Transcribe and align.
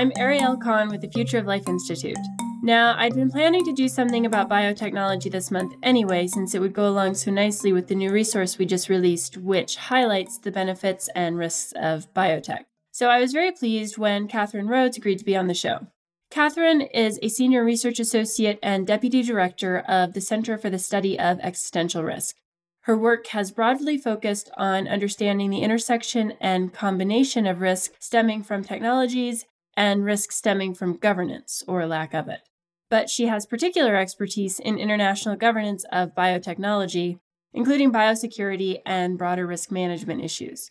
I'm 0.00 0.12
Ariel 0.16 0.56
Conn 0.56 0.88
with 0.88 1.02
the 1.02 1.10
Future 1.10 1.36
of 1.36 1.44
Life 1.44 1.68
Institute. 1.68 2.16
Now, 2.62 2.94
I'd 2.96 3.14
been 3.14 3.30
planning 3.30 3.66
to 3.66 3.72
do 3.74 3.86
something 3.86 4.24
about 4.24 4.48
biotechnology 4.48 5.30
this 5.30 5.50
month 5.50 5.74
anyway, 5.82 6.26
since 6.26 6.54
it 6.54 6.58
would 6.58 6.72
go 6.72 6.88
along 6.88 7.16
so 7.16 7.30
nicely 7.30 7.70
with 7.70 7.86
the 7.86 7.94
new 7.94 8.10
resource 8.10 8.56
we 8.56 8.64
just 8.64 8.88
released, 8.88 9.36
which 9.36 9.76
highlights 9.76 10.38
the 10.38 10.50
benefits 10.50 11.10
and 11.14 11.36
risks 11.36 11.74
of 11.76 12.10
biotech. 12.14 12.64
So 12.90 13.10
I 13.10 13.20
was 13.20 13.34
very 13.34 13.52
pleased 13.52 13.98
when 13.98 14.26
Catherine 14.26 14.68
Rhodes 14.68 14.96
agreed 14.96 15.18
to 15.18 15.24
be 15.26 15.36
on 15.36 15.48
the 15.48 15.52
show. 15.54 15.88
Catherine 16.30 16.80
is 16.80 17.18
a 17.20 17.28
senior 17.28 17.62
research 17.62 18.00
associate 18.00 18.58
and 18.62 18.86
deputy 18.86 19.22
director 19.22 19.80
of 19.80 20.14
the 20.14 20.22
Center 20.22 20.56
for 20.56 20.70
the 20.70 20.78
Study 20.78 21.18
of 21.18 21.38
Existential 21.40 22.02
Risk. 22.02 22.36
Her 22.84 22.96
work 22.96 23.26
has 23.26 23.50
broadly 23.50 23.98
focused 23.98 24.50
on 24.56 24.88
understanding 24.88 25.50
the 25.50 25.60
intersection 25.60 26.32
and 26.40 26.72
combination 26.72 27.46
of 27.46 27.60
risk 27.60 27.92
stemming 27.98 28.44
from 28.44 28.64
technologies 28.64 29.44
and 29.80 30.04
risk 30.04 30.30
stemming 30.30 30.74
from 30.74 30.98
governance 30.98 31.64
or 31.66 31.86
lack 31.86 32.12
of 32.12 32.28
it. 32.28 32.42
But 32.90 33.08
she 33.08 33.28
has 33.28 33.46
particular 33.46 33.96
expertise 33.96 34.60
in 34.60 34.76
international 34.76 35.36
governance 35.36 35.86
of 35.90 36.14
biotechnology, 36.14 37.18
including 37.54 37.90
biosecurity 37.90 38.82
and 38.84 39.16
broader 39.16 39.46
risk 39.46 39.72
management 39.72 40.22
issues. 40.22 40.70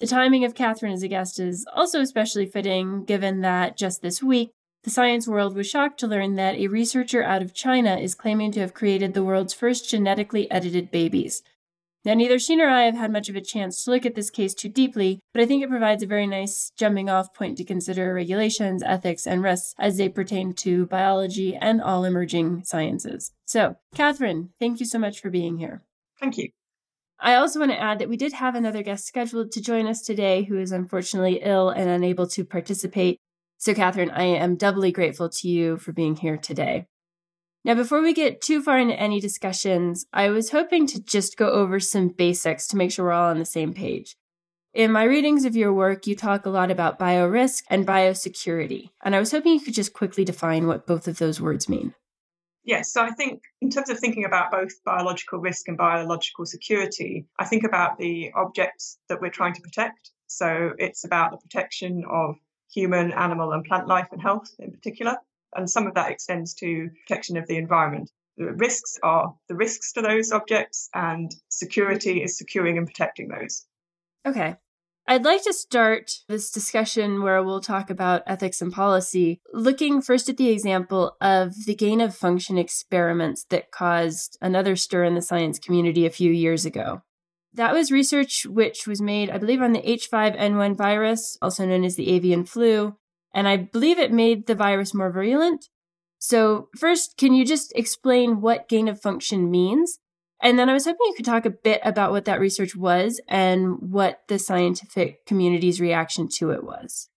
The 0.00 0.08
timing 0.08 0.44
of 0.44 0.56
Catherine 0.56 0.92
as 0.92 1.04
a 1.04 1.08
guest 1.08 1.38
is 1.38 1.66
also 1.72 2.00
especially 2.00 2.46
fitting, 2.46 3.04
given 3.04 3.42
that 3.42 3.76
just 3.76 4.02
this 4.02 4.24
week, 4.24 4.50
the 4.82 4.90
science 4.90 5.28
world 5.28 5.54
was 5.54 5.68
shocked 5.68 6.00
to 6.00 6.08
learn 6.08 6.34
that 6.34 6.56
a 6.56 6.66
researcher 6.66 7.22
out 7.22 7.42
of 7.42 7.54
China 7.54 7.96
is 7.96 8.16
claiming 8.16 8.50
to 8.52 8.60
have 8.60 8.74
created 8.74 9.14
the 9.14 9.22
world's 9.22 9.54
first 9.54 9.88
genetically 9.88 10.50
edited 10.50 10.90
babies. 10.90 11.44
Now, 12.04 12.14
neither 12.14 12.38
she 12.38 12.56
nor 12.56 12.68
I 12.68 12.82
have 12.82 12.94
had 12.94 13.12
much 13.12 13.28
of 13.28 13.36
a 13.36 13.40
chance 13.40 13.84
to 13.84 13.90
look 13.90 14.06
at 14.06 14.14
this 14.14 14.30
case 14.30 14.54
too 14.54 14.68
deeply, 14.68 15.20
but 15.32 15.42
I 15.42 15.46
think 15.46 15.62
it 15.62 15.68
provides 15.68 16.02
a 16.02 16.06
very 16.06 16.26
nice 16.26 16.70
jumping 16.76 17.10
off 17.10 17.34
point 17.34 17.58
to 17.58 17.64
consider 17.64 18.14
regulations, 18.14 18.82
ethics, 18.84 19.26
and 19.26 19.42
risks 19.42 19.74
as 19.78 19.96
they 19.96 20.08
pertain 20.08 20.54
to 20.54 20.86
biology 20.86 21.56
and 21.56 21.82
all 21.82 22.04
emerging 22.04 22.62
sciences. 22.64 23.32
So, 23.46 23.76
Catherine, 23.94 24.50
thank 24.60 24.80
you 24.80 24.86
so 24.86 24.98
much 24.98 25.20
for 25.20 25.28
being 25.28 25.58
here. 25.58 25.82
Thank 26.20 26.38
you. 26.38 26.50
I 27.20 27.34
also 27.34 27.58
want 27.58 27.72
to 27.72 27.80
add 27.80 27.98
that 27.98 28.08
we 28.08 28.16
did 28.16 28.32
have 28.34 28.54
another 28.54 28.82
guest 28.82 29.06
scheduled 29.06 29.50
to 29.52 29.60
join 29.60 29.88
us 29.88 30.02
today 30.02 30.44
who 30.44 30.56
is 30.58 30.70
unfortunately 30.70 31.40
ill 31.42 31.68
and 31.68 31.90
unable 31.90 32.28
to 32.28 32.44
participate. 32.44 33.18
So, 33.58 33.74
Catherine, 33.74 34.10
I 34.10 34.22
am 34.22 34.54
doubly 34.54 34.92
grateful 34.92 35.28
to 35.28 35.48
you 35.48 35.78
for 35.78 35.92
being 35.92 36.14
here 36.14 36.36
today. 36.36 36.86
Now, 37.68 37.74
before 37.74 38.00
we 38.00 38.14
get 38.14 38.40
too 38.40 38.62
far 38.62 38.78
into 38.78 38.98
any 38.98 39.20
discussions, 39.20 40.06
I 40.10 40.30
was 40.30 40.52
hoping 40.52 40.86
to 40.86 41.04
just 41.04 41.36
go 41.36 41.50
over 41.50 41.78
some 41.78 42.08
basics 42.08 42.66
to 42.68 42.78
make 42.78 42.90
sure 42.90 43.04
we're 43.04 43.12
all 43.12 43.28
on 43.28 43.38
the 43.38 43.44
same 43.44 43.74
page. 43.74 44.16
In 44.72 44.90
my 44.90 45.02
readings 45.02 45.44
of 45.44 45.54
your 45.54 45.74
work, 45.74 46.06
you 46.06 46.16
talk 46.16 46.46
a 46.46 46.48
lot 46.48 46.70
about 46.70 46.98
biorisk 46.98 47.64
and 47.68 47.86
biosecurity, 47.86 48.88
and 49.04 49.14
I 49.14 49.18
was 49.18 49.32
hoping 49.32 49.52
you 49.52 49.60
could 49.60 49.74
just 49.74 49.92
quickly 49.92 50.24
define 50.24 50.66
what 50.66 50.86
both 50.86 51.06
of 51.06 51.18
those 51.18 51.42
words 51.42 51.68
mean. 51.68 51.92
Yes, 52.64 52.90
so 52.90 53.02
I 53.02 53.10
think 53.10 53.42
in 53.60 53.68
terms 53.68 53.90
of 53.90 53.98
thinking 53.98 54.24
about 54.24 54.50
both 54.50 54.72
biological 54.86 55.38
risk 55.38 55.68
and 55.68 55.76
biological 55.76 56.46
security, 56.46 57.26
I 57.38 57.44
think 57.44 57.64
about 57.64 57.98
the 57.98 58.32
objects 58.34 58.96
that 59.10 59.20
we're 59.20 59.28
trying 59.28 59.52
to 59.52 59.60
protect. 59.60 60.10
So 60.26 60.72
it's 60.78 61.04
about 61.04 61.32
the 61.32 61.36
protection 61.36 62.02
of 62.10 62.36
human, 62.72 63.12
animal, 63.12 63.52
and 63.52 63.62
plant 63.62 63.88
life 63.88 64.08
and 64.10 64.22
health 64.22 64.48
in 64.58 64.72
particular. 64.72 65.18
And 65.54 65.68
some 65.68 65.86
of 65.86 65.94
that 65.94 66.10
extends 66.10 66.54
to 66.54 66.90
protection 67.06 67.36
of 67.36 67.46
the 67.46 67.56
environment. 67.56 68.10
The 68.36 68.52
risks 68.52 68.98
are 69.02 69.34
the 69.48 69.56
risks 69.56 69.92
to 69.94 70.02
those 70.02 70.30
objects, 70.30 70.88
and 70.94 71.30
security 71.48 72.22
is 72.22 72.38
securing 72.38 72.78
and 72.78 72.86
protecting 72.86 73.28
those. 73.28 73.66
Okay. 74.26 74.56
I'd 75.10 75.24
like 75.24 75.42
to 75.44 75.54
start 75.54 76.12
this 76.28 76.50
discussion 76.50 77.22
where 77.22 77.42
we'll 77.42 77.62
talk 77.62 77.88
about 77.88 78.22
ethics 78.26 78.60
and 78.60 78.70
policy, 78.70 79.40
looking 79.54 80.02
first 80.02 80.28
at 80.28 80.36
the 80.36 80.50
example 80.50 81.16
of 81.20 81.64
the 81.64 81.74
gain 81.74 82.02
of 82.02 82.14
function 82.14 82.58
experiments 82.58 83.44
that 83.48 83.70
caused 83.70 84.36
another 84.42 84.76
stir 84.76 85.04
in 85.04 85.14
the 85.14 85.22
science 85.22 85.58
community 85.58 86.04
a 86.04 86.10
few 86.10 86.30
years 86.30 86.66
ago. 86.66 87.00
That 87.54 87.72
was 87.72 87.90
research 87.90 88.44
which 88.44 88.86
was 88.86 89.00
made, 89.00 89.30
I 89.30 89.38
believe, 89.38 89.62
on 89.62 89.72
the 89.72 89.80
H5N1 89.80 90.76
virus, 90.76 91.38
also 91.40 91.64
known 91.64 91.84
as 91.84 91.96
the 91.96 92.10
avian 92.10 92.44
flu, 92.44 92.96
and 93.34 93.48
I 93.48 93.56
believe 93.56 93.98
it 93.98 94.12
made 94.12 94.46
the 94.46 94.54
virus 94.54 94.94
more 94.94 95.10
virulent. 95.10 95.68
So, 96.18 96.68
first, 96.76 97.16
can 97.16 97.34
you 97.34 97.44
just 97.44 97.72
explain 97.76 98.40
what 98.40 98.68
gain 98.68 98.88
of 98.88 99.00
function 99.00 99.50
means? 99.50 100.00
And 100.40 100.58
then 100.58 100.68
I 100.68 100.72
was 100.72 100.84
hoping 100.84 101.06
you 101.06 101.14
could 101.14 101.24
talk 101.24 101.46
a 101.46 101.50
bit 101.50 101.80
about 101.84 102.12
what 102.12 102.24
that 102.26 102.40
research 102.40 102.76
was 102.76 103.20
and 103.28 103.76
what 103.80 104.20
the 104.28 104.38
scientific 104.38 105.26
community's 105.26 105.80
reaction 105.80 106.28
to 106.36 106.50
it 106.50 106.64
was. 106.64 107.08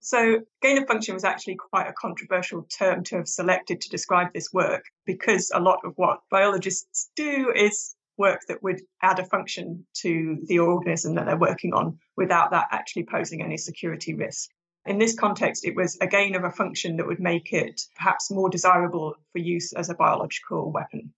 So, 0.00 0.40
gain 0.62 0.78
of 0.78 0.88
function 0.88 1.14
was 1.14 1.24
actually 1.24 1.56
quite 1.56 1.86
a 1.86 1.92
controversial 1.92 2.66
term 2.78 3.04
to 3.04 3.16
have 3.16 3.28
selected 3.28 3.82
to 3.82 3.90
describe 3.90 4.32
this 4.32 4.50
work 4.52 4.84
because 5.04 5.50
a 5.54 5.60
lot 5.60 5.80
of 5.84 5.92
what 5.96 6.20
biologists 6.30 7.10
do 7.16 7.52
is 7.54 7.94
work 8.16 8.40
that 8.48 8.62
would 8.62 8.80
add 9.02 9.18
a 9.18 9.24
function 9.24 9.86
to 9.94 10.38
the 10.46 10.58
organism 10.60 11.14
that 11.14 11.26
they're 11.26 11.36
working 11.36 11.74
on 11.74 11.98
without 12.16 12.50
that 12.52 12.68
actually 12.70 13.04
posing 13.04 13.42
any 13.42 13.58
security 13.58 14.14
risk. 14.14 14.50
In 14.86 14.98
this 14.98 15.14
context, 15.14 15.64
it 15.64 15.76
was 15.76 15.98
a 16.00 16.06
gain 16.06 16.34
of 16.34 16.44
a 16.44 16.50
function 16.50 16.96
that 16.96 17.06
would 17.06 17.20
make 17.20 17.52
it 17.52 17.82
perhaps 17.96 18.30
more 18.30 18.48
desirable 18.48 19.14
for 19.32 19.38
use 19.38 19.72
as 19.72 19.90
a 19.90 19.94
biological 19.94 20.72
weapon. 20.72 21.12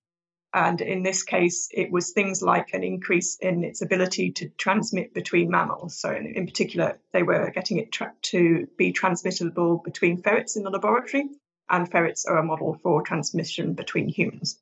And 0.54 0.80
in 0.80 1.02
this 1.02 1.22
case, 1.22 1.68
it 1.72 1.90
was 1.90 2.10
things 2.10 2.42
like 2.42 2.74
an 2.74 2.84
increase 2.84 3.36
in 3.40 3.64
its 3.64 3.80
ability 3.80 4.32
to 4.32 4.50
transmit 4.50 5.14
between 5.14 5.50
mammals. 5.50 5.98
So, 5.98 6.10
in, 6.10 6.26
in 6.26 6.46
particular, 6.46 6.98
they 7.12 7.22
were 7.22 7.50
getting 7.50 7.78
it 7.78 7.90
tra- 7.90 8.12
to 8.22 8.66
be 8.76 8.92
transmittable 8.92 9.78
between 9.82 10.20
ferrets 10.20 10.56
in 10.56 10.62
the 10.62 10.70
laboratory, 10.70 11.30
and 11.70 11.90
ferrets 11.90 12.26
are 12.26 12.36
a 12.36 12.44
model 12.44 12.78
for 12.82 13.00
transmission 13.02 13.72
between 13.72 14.08
humans. 14.08 14.60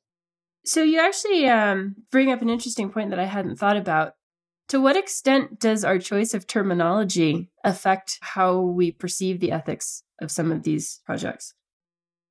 So 0.63 0.83
you 0.83 0.99
actually 0.99 1.47
um, 1.47 1.95
bring 2.11 2.31
up 2.31 2.41
an 2.41 2.49
interesting 2.49 2.91
point 2.91 3.09
that 3.09 3.19
I 3.19 3.25
hadn't 3.25 3.57
thought 3.57 3.77
about. 3.77 4.13
To 4.71 4.79
what 4.79 4.95
extent 4.95 5.59
does 5.59 5.83
our 5.83 5.99
choice 5.99 6.33
of 6.33 6.47
terminology 6.47 7.49
affect 7.61 8.17
how 8.21 8.61
we 8.61 8.93
perceive 8.93 9.41
the 9.41 9.51
ethics 9.51 10.03
of 10.21 10.31
some 10.31 10.49
of 10.49 10.63
these 10.63 11.01
projects? 11.05 11.53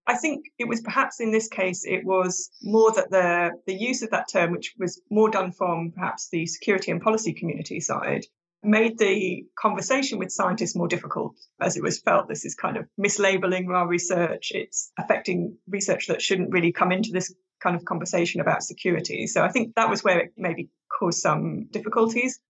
I 0.07 0.17
think 0.17 0.47
it 0.59 0.67
was 0.67 0.81
perhaps 0.81 1.21
in 1.21 1.33
this 1.33 1.49
case, 1.49 1.85
it 1.85 2.03
was 2.03 2.51
more 2.63 2.93
that 2.93 3.11
the, 3.11 3.51
the 3.67 3.75
use 3.75 4.01
of 4.01 4.13
that 4.13 4.29
term, 4.33 4.53
which 4.53 4.73
was 4.79 5.03
more 5.11 5.29
done 5.29 5.53
from 5.53 5.93
perhaps 5.95 6.31
the 6.33 6.47
security 6.47 6.91
and 6.91 7.03
policy 7.03 7.35
community 7.35 7.79
side, 7.79 8.25
made 8.63 8.97
the 8.97 9.45
conversation 9.59 10.19
with 10.19 10.33
scientists 10.33 10.75
more 10.75 10.89
difficult 10.89 11.35
as 11.61 11.77
it 11.77 11.83
was 11.83 12.01
felt 12.01 12.27
this 12.27 12.47
is 12.47 12.55
kind 12.55 12.79
of 12.79 12.89
mislabeling 12.99 13.69
our 13.69 13.87
research. 13.87 14.51
It's 14.55 14.91
affecting 14.99 15.59
research 15.69 16.07
that 16.07 16.23
shouldn't 16.23 16.53
really 16.55 16.73
come 16.73 16.91
into 16.91 17.11
this 17.13 17.35
kind 17.63 17.77
of 17.77 17.85
conversation 17.85 18.41
about 18.41 18.63
security. 18.63 19.27
So 19.27 19.43
I 19.43 19.51
think 19.51 19.75
that 19.75 19.91
was 19.91 20.03
where 20.03 20.21
it 20.21 20.33
maybe 20.39 20.71
caused 20.99 21.21
some 21.21 21.67
difficulties. 21.71 22.41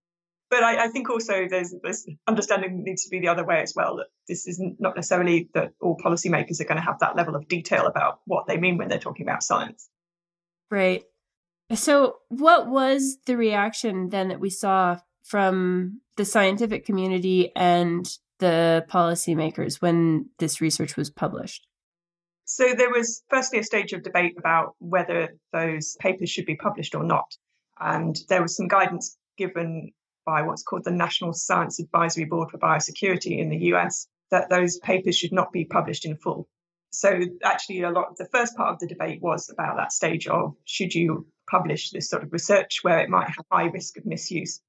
But 0.51 0.65
I, 0.65 0.85
I 0.85 0.89
think 0.89 1.09
also 1.09 1.47
there's 1.49 1.73
this 1.83 2.09
understanding 2.27 2.83
needs 2.85 3.05
to 3.05 3.11
be 3.11 3.21
the 3.21 3.29
other 3.29 3.45
way 3.45 3.63
as 3.63 3.73
well. 3.77 3.97
That 3.97 4.07
this 4.29 4.49
isn't 4.49 4.81
not 4.81 4.97
necessarily 4.97 5.49
that 5.55 5.73
all 5.81 5.97
policymakers 5.97 6.61
are 6.61 6.65
going 6.65 6.77
to 6.77 6.85
have 6.85 6.99
that 7.01 7.17
level 7.17 7.37
of 7.37 7.47
detail 7.47 7.87
about 7.87 8.21
what 8.25 8.47
they 8.49 8.57
mean 8.57 8.77
when 8.77 8.89
they're 8.89 8.99
talking 8.99 9.27
about 9.27 9.45
science. 9.45 9.89
Right. 10.71 11.05
So, 11.73 12.17
what 12.29 12.69
was 12.69 13.19
the 13.27 13.37
reaction 13.37 14.09
then 14.09 14.29
that 14.29 14.41
we 14.41 14.51
saw 14.51 14.99
from 15.23 16.01
the 16.17 16.25
scientific 16.25 16.85
community 16.85 17.53
and 17.55 18.07
the 18.41 18.85
policymakers 18.91 19.81
when 19.81 20.31
this 20.39 20.61
research 20.61 20.97
was 20.97 21.11
published? 21.11 21.69
So 22.45 22.75
there 22.75 22.91
was 22.91 23.23
firstly 23.31 23.61
a 23.61 23.63
stage 23.63 23.93
of 23.93 24.03
debate 24.03 24.35
about 24.37 24.75
whether 24.81 25.37
those 25.53 25.97
papers 26.01 26.31
should 26.31 26.47
be 26.47 26.57
published 26.57 26.97
or 26.97 27.05
not. 27.05 27.37
And 27.81 28.17
there 28.29 28.43
was 28.43 28.57
some 28.57 28.69
guidance 28.69 29.17
given 29.39 29.93
by 30.27 30.43
what's 30.43 30.63
called 30.63 30.85
the 30.85 30.91
National 30.91 31.33
Science 31.33 31.81
Advisory 31.81 32.25
Board 32.25 32.51
for 32.51 32.59
Biosecurity 32.59 33.39
in 33.39 33.49
the 33.49 33.73
US 33.73 34.07
that 34.31 34.51
those 34.51 34.79
papers 34.79 35.17
should 35.17 35.33
not 35.33 35.53
be 35.53 35.65
published 35.65 36.05
in 36.05 36.17
full. 36.17 36.49
So 36.91 37.21
actually 37.43 37.83
a 37.83 37.91
lot 37.91 38.11
of 38.11 38.17
the 38.17 38.29
first 38.33 38.57
part 38.57 38.71
of 38.73 38.79
the 38.79 38.87
debate 38.87 39.23
was 39.23 39.49
about 39.49 39.77
that 39.77 39.93
stage 39.93 40.27
of 40.27 40.55
should 40.65 40.95
you 40.95 41.27
publish 41.51 41.91
this 41.91 42.09
sort 42.09 42.23
of 42.23 42.33
research 42.33 42.81
where 42.83 43.01
it 43.01 43.11
might 43.11 43.29
have 43.29 43.45
high 43.51 43.67
risk 43.67 43.97
of 43.97 44.07
misuse. 44.07 44.61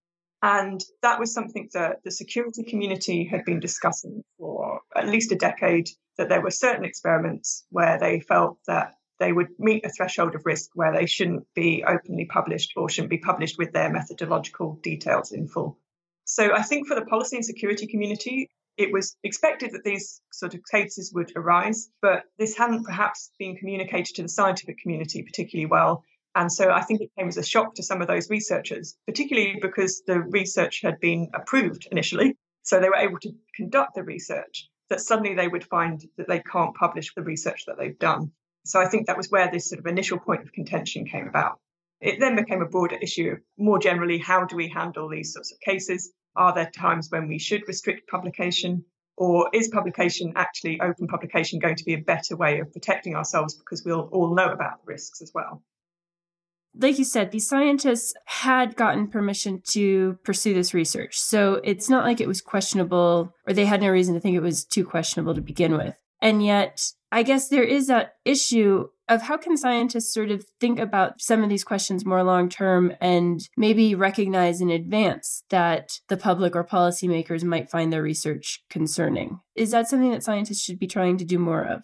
And 0.44 0.84
that 1.04 1.20
was 1.20 1.34
something 1.34 1.70
that 1.74 1.98
the 2.04 2.12
security 2.12 2.64
community 2.64 3.26
had 3.26 3.46
been 3.46 3.60
discussing 3.60 4.24
for 4.38 4.82
at 4.96 5.08
least 5.08 5.32
a 5.32 5.36
decade 5.36 5.90
that 6.18 6.30
there 6.30 6.42
were 6.42 6.52
certain 6.52 6.86
experiments 6.86 7.66
where 7.70 8.00
they 8.00 8.20
felt 8.20 8.58
that 8.68 8.94
they 9.22 9.32
would 9.32 9.50
meet 9.60 9.86
a 9.86 9.90
threshold 9.90 10.34
of 10.34 10.46
risk 10.46 10.72
where 10.74 10.92
they 10.92 11.06
shouldn't 11.06 11.46
be 11.54 11.84
openly 11.88 12.26
published 12.26 12.74
or 12.76 12.90
shouldn't 12.90 13.12
be 13.12 13.20
published 13.20 13.58
with 13.60 13.72
their 13.72 13.92
methodological 13.92 14.80
details 14.82 15.32
in 15.32 15.48
full. 15.48 15.78
So 16.26 16.54
I 16.54 16.64
think 16.64 16.88
for 16.88 16.96
the 16.96 17.06
policy 17.06 17.36
and 17.36 17.46
security 17.46 17.86
community, 17.86 18.50
it 18.78 18.92
was 18.92 19.16
expected 19.24 19.74
that 19.74 19.84
these 19.84 20.22
sort 20.32 20.56
of 20.56 20.62
cases 20.72 21.12
would 21.14 21.32
arise, 21.36 21.90
but 22.02 22.24
this 22.40 22.58
hadn't 22.58 22.84
perhaps 22.84 23.30
been 23.38 23.56
communicated 23.56 24.16
to 24.16 24.24
the 24.24 24.30
scientific 24.30 24.80
community 24.80 25.22
particularly 25.22 25.68
well. 25.68 26.04
And 26.34 26.52
so 26.52 26.72
I 26.72 26.82
think 26.82 27.02
it 27.02 27.12
came 27.16 27.28
as 27.28 27.38
a 27.38 27.44
shock 27.44 27.76
to 27.76 27.84
some 27.84 28.02
of 28.02 28.08
those 28.08 28.30
researchers, 28.30 28.96
particularly 29.06 29.60
because 29.62 30.02
the 30.08 30.20
research 30.20 30.82
had 30.82 31.00
been 31.00 31.30
approved 31.36 31.88
initially. 31.92 32.38
So 32.64 32.80
they 32.80 32.90
were 32.90 32.96
able 32.96 33.20
to 33.20 33.34
conduct 33.56 33.94
the 33.94 34.04
research 34.04 34.68
that 34.90 35.02
suddenly 35.02 35.36
they 35.36 35.48
would 35.48 35.66
find 35.66 36.04
that 36.18 36.28
they 36.28 36.40
can't 36.40 36.76
publish 36.76 37.14
the 37.14 37.22
research 37.22 37.66
that 37.68 37.78
they've 37.78 38.00
done. 38.00 38.32
So 38.64 38.80
I 38.80 38.88
think 38.88 39.08
that 39.08 39.18
was 39.18 39.30
where 39.30 39.50
this 39.50 39.70
sort 39.70 39.80
of 39.80 39.86
initial 39.86 40.20
point 40.20 40.42
of 40.42 40.52
contention 40.52 41.06
came 41.06 41.28
about. 41.28 41.60
It 42.00 42.20
then 42.20 42.36
became 42.36 42.62
a 42.62 42.68
broader 42.68 42.96
issue 42.96 43.32
of 43.32 43.40
more 43.58 43.80
generally, 43.80 44.18
how 44.18 44.46
do 44.46 44.56
we 44.56 44.68
handle 44.68 45.10
these 45.10 45.34
sorts 45.34 45.52
of 45.52 45.60
cases? 45.60 46.12
Are 46.36 46.54
there 46.54 46.70
times 46.70 47.10
when 47.10 47.28
we 47.28 47.40
should 47.40 47.68
restrict 47.68 48.10
publication? 48.10 48.86
Or 49.18 49.50
is 49.54 49.68
publication 49.68 50.34
actually 50.36 50.80
open 50.82 51.08
publication 51.08 51.60
going 51.60 51.76
to 51.76 51.84
be 51.84 51.94
a 51.94 52.02
better 52.02 52.36
way 52.36 52.60
of 52.60 52.72
protecting 52.72 53.16
ourselves 53.16 53.54
because 53.54 53.84
we'll 53.84 54.10
all 54.12 54.34
know 54.34 54.50
about 54.50 54.84
the 54.84 54.92
risks 54.92 55.22
as 55.22 55.32
well? 55.34 55.62
like 56.80 56.98
you 56.98 57.04
said, 57.04 57.32
these 57.32 57.48
scientists 57.48 58.14
had 58.26 58.76
gotten 58.76 59.08
permission 59.08 59.62
to 59.66 60.18
pursue 60.24 60.54
this 60.54 60.74
research. 60.74 61.20
So 61.20 61.60
it's 61.64 61.90
not 61.90 62.06
like 62.06 62.22
it 62.22 62.28
was 62.28 62.42
questionable 62.42 63.34
or 63.46 63.54
they 63.54 63.66
had 63.66 63.82
no 63.82 63.90
reason 63.90 64.14
to 64.14 64.20
think 64.20 64.36
it 64.36 64.42
was 64.42 64.64
too 64.64 64.86
questionable 64.86 65.36
to 65.36 65.42
begin 65.42 65.76
with. 65.76 65.96
And 66.22 66.44
yet, 66.44 66.94
I 67.12 67.24
guess 67.24 67.50
there 67.50 67.64
is 67.64 67.88
that 67.88 68.16
issue 68.24 68.88
of 69.10 69.24
how 69.24 69.36
can 69.36 69.58
scientists 69.58 70.14
sort 70.14 70.32
of 70.32 70.46
think 70.62 70.80
about 70.80 71.22
some 71.22 71.44
of 71.44 71.50
these 71.50 71.66
questions 71.66 72.06
more 72.06 72.24
long 72.24 72.48
term 72.48 72.94
and 73.02 73.42
maybe 73.58 73.94
recognize 73.94 74.62
in 74.62 74.70
advance 74.70 75.44
that 75.50 76.00
the 76.08 76.16
public 76.16 76.56
or 76.56 76.64
policymakers 76.64 77.44
might 77.44 77.70
find 77.70 77.92
their 77.92 78.02
research 78.02 78.64
concerning? 78.70 79.42
Is 79.56 79.72
that 79.72 79.90
something 79.90 80.12
that 80.12 80.24
scientists 80.24 80.64
should 80.64 80.80
be 80.80 80.88
trying 80.88 81.18
to 81.18 81.26
do 81.26 81.38
more 81.38 81.64
of? 81.64 81.84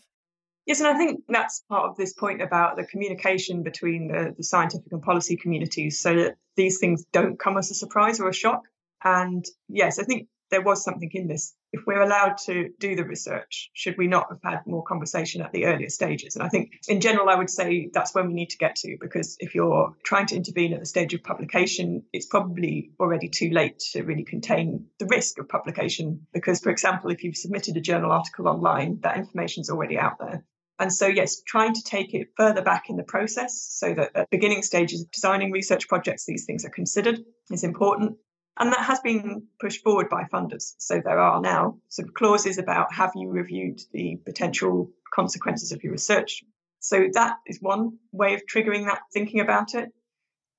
Yes, 0.66 0.80
and 0.80 0.88
I 0.88 0.98
think 0.98 1.24
that's 1.28 1.64
part 1.70 1.90
of 1.90 1.98
this 1.98 2.14
point 2.14 2.42
about 2.42 2.78
the 2.78 2.86
communication 2.86 3.64
between 3.64 4.08
the, 4.08 4.34
the 4.36 4.44
scientific 4.44 4.92
and 4.92 5.02
policy 5.02 5.38
communities 5.38 6.00
so 6.00 6.16
that 6.16 6.36
these 6.56 6.80
things 6.80 7.06
don't 7.12 7.40
come 7.40 7.58
as 7.58 7.72
a 7.72 7.74
surprise 7.74 8.20
or 8.20 8.30
a 8.30 8.34
shock. 8.34 8.64
And 9.04 9.46
yes, 9.70 10.00
I 10.00 10.04
think 10.04 10.28
there 10.50 10.62
was 10.62 10.84
something 10.84 11.10
in 11.14 11.28
this. 11.28 11.54
If 11.74 11.82
we're 11.86 12.02
allowed 12.02 12.38
to 12.46 12.70
do 12.80 12.96
the 12.96 13.04
research, 13.04 13.70
should 13.74 13.98
we 13.98 14.08
not 14.08 14.28
have 14.30 14.40
had 14.44 14.66
more 14.66 14.84
conversation 14.84 15.42
at 15.42 15.52
the 15.52 15.66
earlier 15.66 15.90
stages? 15.90 16.36
And 16.36 16.44
I 16.44 16.50
think 16.50 16.72
in 16.88 17.02
general, 17.02 17.30
I 17.30 17.36
would 17.36 17.50
say 17.50 17.90
that's 17.94 18.16
when 18.16 18.28
we 18.28 18.34
need 18.34 18.52
to 18.52 18.58
get 18.58 18.76
to, 18.78 18.98
because 19.00 19.36
if 19.40 19.54
you're 19.54 19.96
trying 20.04 20.28
to 20.28 20.36
intervene 20.36 20.74
at 20.74 20.80
the 20.80 20.86
stage 20.86 21.14
of 21.14 21.24
publication, 21.24 22.04
it's 22.14 22.26
probably 22.26 22.92
already 23.00 23.30
too 23.30 23.50
late 23.50 23.80
to 23.92 24.04
really 24.04 24.24
contain 24.24 24.88
the 25.00 25.08
risk 25.08 25.40
of 25.40 25.50
publication. 25.50 26.28
Because, 26.34 26.60
for 26.62 26.70
example, 26.70 27.12
if 27.12 27.24
you've 27.24 27.38
submitted 27.38 27.76
a 27.76 27.82
journal 27.82 28.12
article 28.12 28.48
online, 28.48 29.00
that 29.02 29.18
information 29.18 29.62
is 29.62 29.70
already 29.70 29.98
out 29.98 30.20
there. 30.20 30.46
And 30.80 30.94
so, 30.94 31.08
yes, 31.08 31.42
trying 31.42 31.74
to 31.74 31.82
take 31.82 32.14
it 32.14 32.28
further 32.38 32.62
back 32.62 32.90
in 32.90 32.98
the 32.98 33.04
process 33.04 33.68
so 33.68 33.94
that 33.96 34.12
at 34.16 34.30
beginning 34.30 34.62
stages 34.62 35.02
of 35.02 35.12
designing 35.12 35.52
research 35.52 35.88
projects, 35.88 36.26
these 36.26 36.46
things 36.46 36.66
are 36.66 36.70
considered 36.70 37.20
is 37.50 37.64
important. 37.64 38.18
And 38.60 38.72
that 38.72 38.86
has 38.86 39.00
been 39.02 39.48
pushed 39.60 39.84
forward 39.84 40.10
by 40.10 40.24
funders. 40.24 40.74
So 40.80 41.00
there 41.04 41.20
are 41.20 41.42
now 41.42 41.78
sort 41.90 42.08
of 42.08 42.14
clauses 42.16 42.58
about 42.58 42.94
have 42.94 43.12
you 43.16 43.30
reviewed 43.30 43.82
the 43.94 44.18
potential 44.26 44.92
consequences 45.14 45.72
of 45.72 45.84
your 45.84 45.92
research? 45.92 46.44
So 46.80 47.08
that 47.14 47.38
is 47.46 47.60
one 47.62 48.00
way 48.12 48.34
of 48.34 48.42
triggering 48.52 48.86
that 48.86 49.02
thinking 49.14 49.42
about 49.42 49.76
it. 49.76 49.90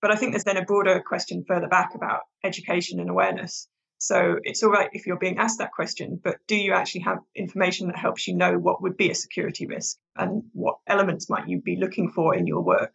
But 0.00 0.12
I 0.12 0.17
think 0.17 0.33
there's 0.33 0.45
then 0.45 0.56
a 0.56 0.65
broader 0.65 1.03
question 1.05 1.45
further 1.47 1.67
back 1.67 1.95
about 1.95 2.21
education 2.45 3.00
and 3.00 3.11
awareness. 3.11 3.69
So 3.99 4.39
it's 4.45 4.62
all 4.62 4.71
right 4.71 4.91
if 4.93 5.06
you're 5.06 5.19
being 5.19 5.39
asked 5.39 5.59
that 5.59 5.73
question, 5.73 6.21
but 6.23 6.37
do 6.47 6.55
you 6.55 6.73
actually 6.73 7.00
have 7.00 7.19
information 7.35 7.89
that 7.89 7.99
helps 7.99 8.29
you 8.29 8.37
know 8.37 8.56
what 8.56 8.81
would 8.81 8.97
be 8.97 9.11
a 9.11 9.15
security 9.15 9.67
risk 9.67 9.97
and 10.15 10.45
what 10.53 10.79
elements 10.87 11.29
might 11.29 11.49
you 11.49 11.61
be 11.61 11.77
looking 11.77 12.12
for 12.12 12.35
in 12.35 12.47
your 12.47 12.61
work? 12.61 12.93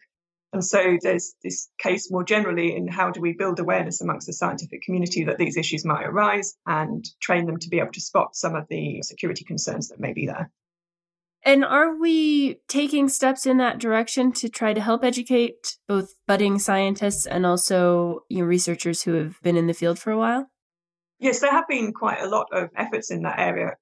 And 0.54 0.64
so 0.64 0.96
there's 1.02 1.34
this 1.42 1.68
case 1.80 2.12
more 2.12 2.22
generally 2.22 2.76
in 2.76 2.86
how 2.86 3.10
do 3.10 3.20
we 3.20 3.32
build 3.32 3.58
awareness 3.58 4.00
amongst 4.00 4.28
the 4.28 4.32
scientific 4.32 4.82
community 4.82 5.24
that 5.24 5.36
these 5.36 5.56
issues 5.56 5.84
might 5.84 6.04
arise 6.04 6.54
and 6.64 7.04
train 7.20 7.46
them 7.46 7.58
to 7.58 7.68
be 7.68 7.80
able 7.80 7.90
to 7.90 8.00
spot 8.00 8.36
some 8.36 8.54
of 8.54 8.68
the 8.68 9.02
security 9.02 9.44
concerns 9.44 9.88
that 9.88 9.98
may 9.98 10.12
be 10.12 10.26
there. 10.26 10.52
And 11.44 11.64
are 11.64 11.98
we 11.98 12.60
taking 12.68 13.08
steps 13.08 13.46
in 13.46 13.56
that 13.58 13.80
direction 13.80 14.30
to 14.34 14.48
try 14.48 14.72
to 14.72 14.80
help 14.80 15.02
educate 15.02 15.76
both 15.88 16.14
budding 16.28 16.60
scientists 16.60 17.26
and 17.26 17.44
also 17.44 18.20
you 18.30 18.38
know, 18.38 18.44
researchers 18.44 19.02
who 19.02 19.14
have 19.14 19.42
been 19.42 19.56
in 19.56 19.66
the 19.66 19.74
field 19.74 19.98
for 19.98 20.12
a 20.12 20.18
while? 20.18 20.46
Yes, 21.18 21.40
there 21.40 21.50
have 21.50 21.66
been 21.66 21.92
quite 21.92 22.22
a 22.22 22.28
lot 22.28 22.46
of 22.52 22.70
efforts 22.76 23.10
in 23.10 23.22
that 23.22 23.40
area. 23.40 23.72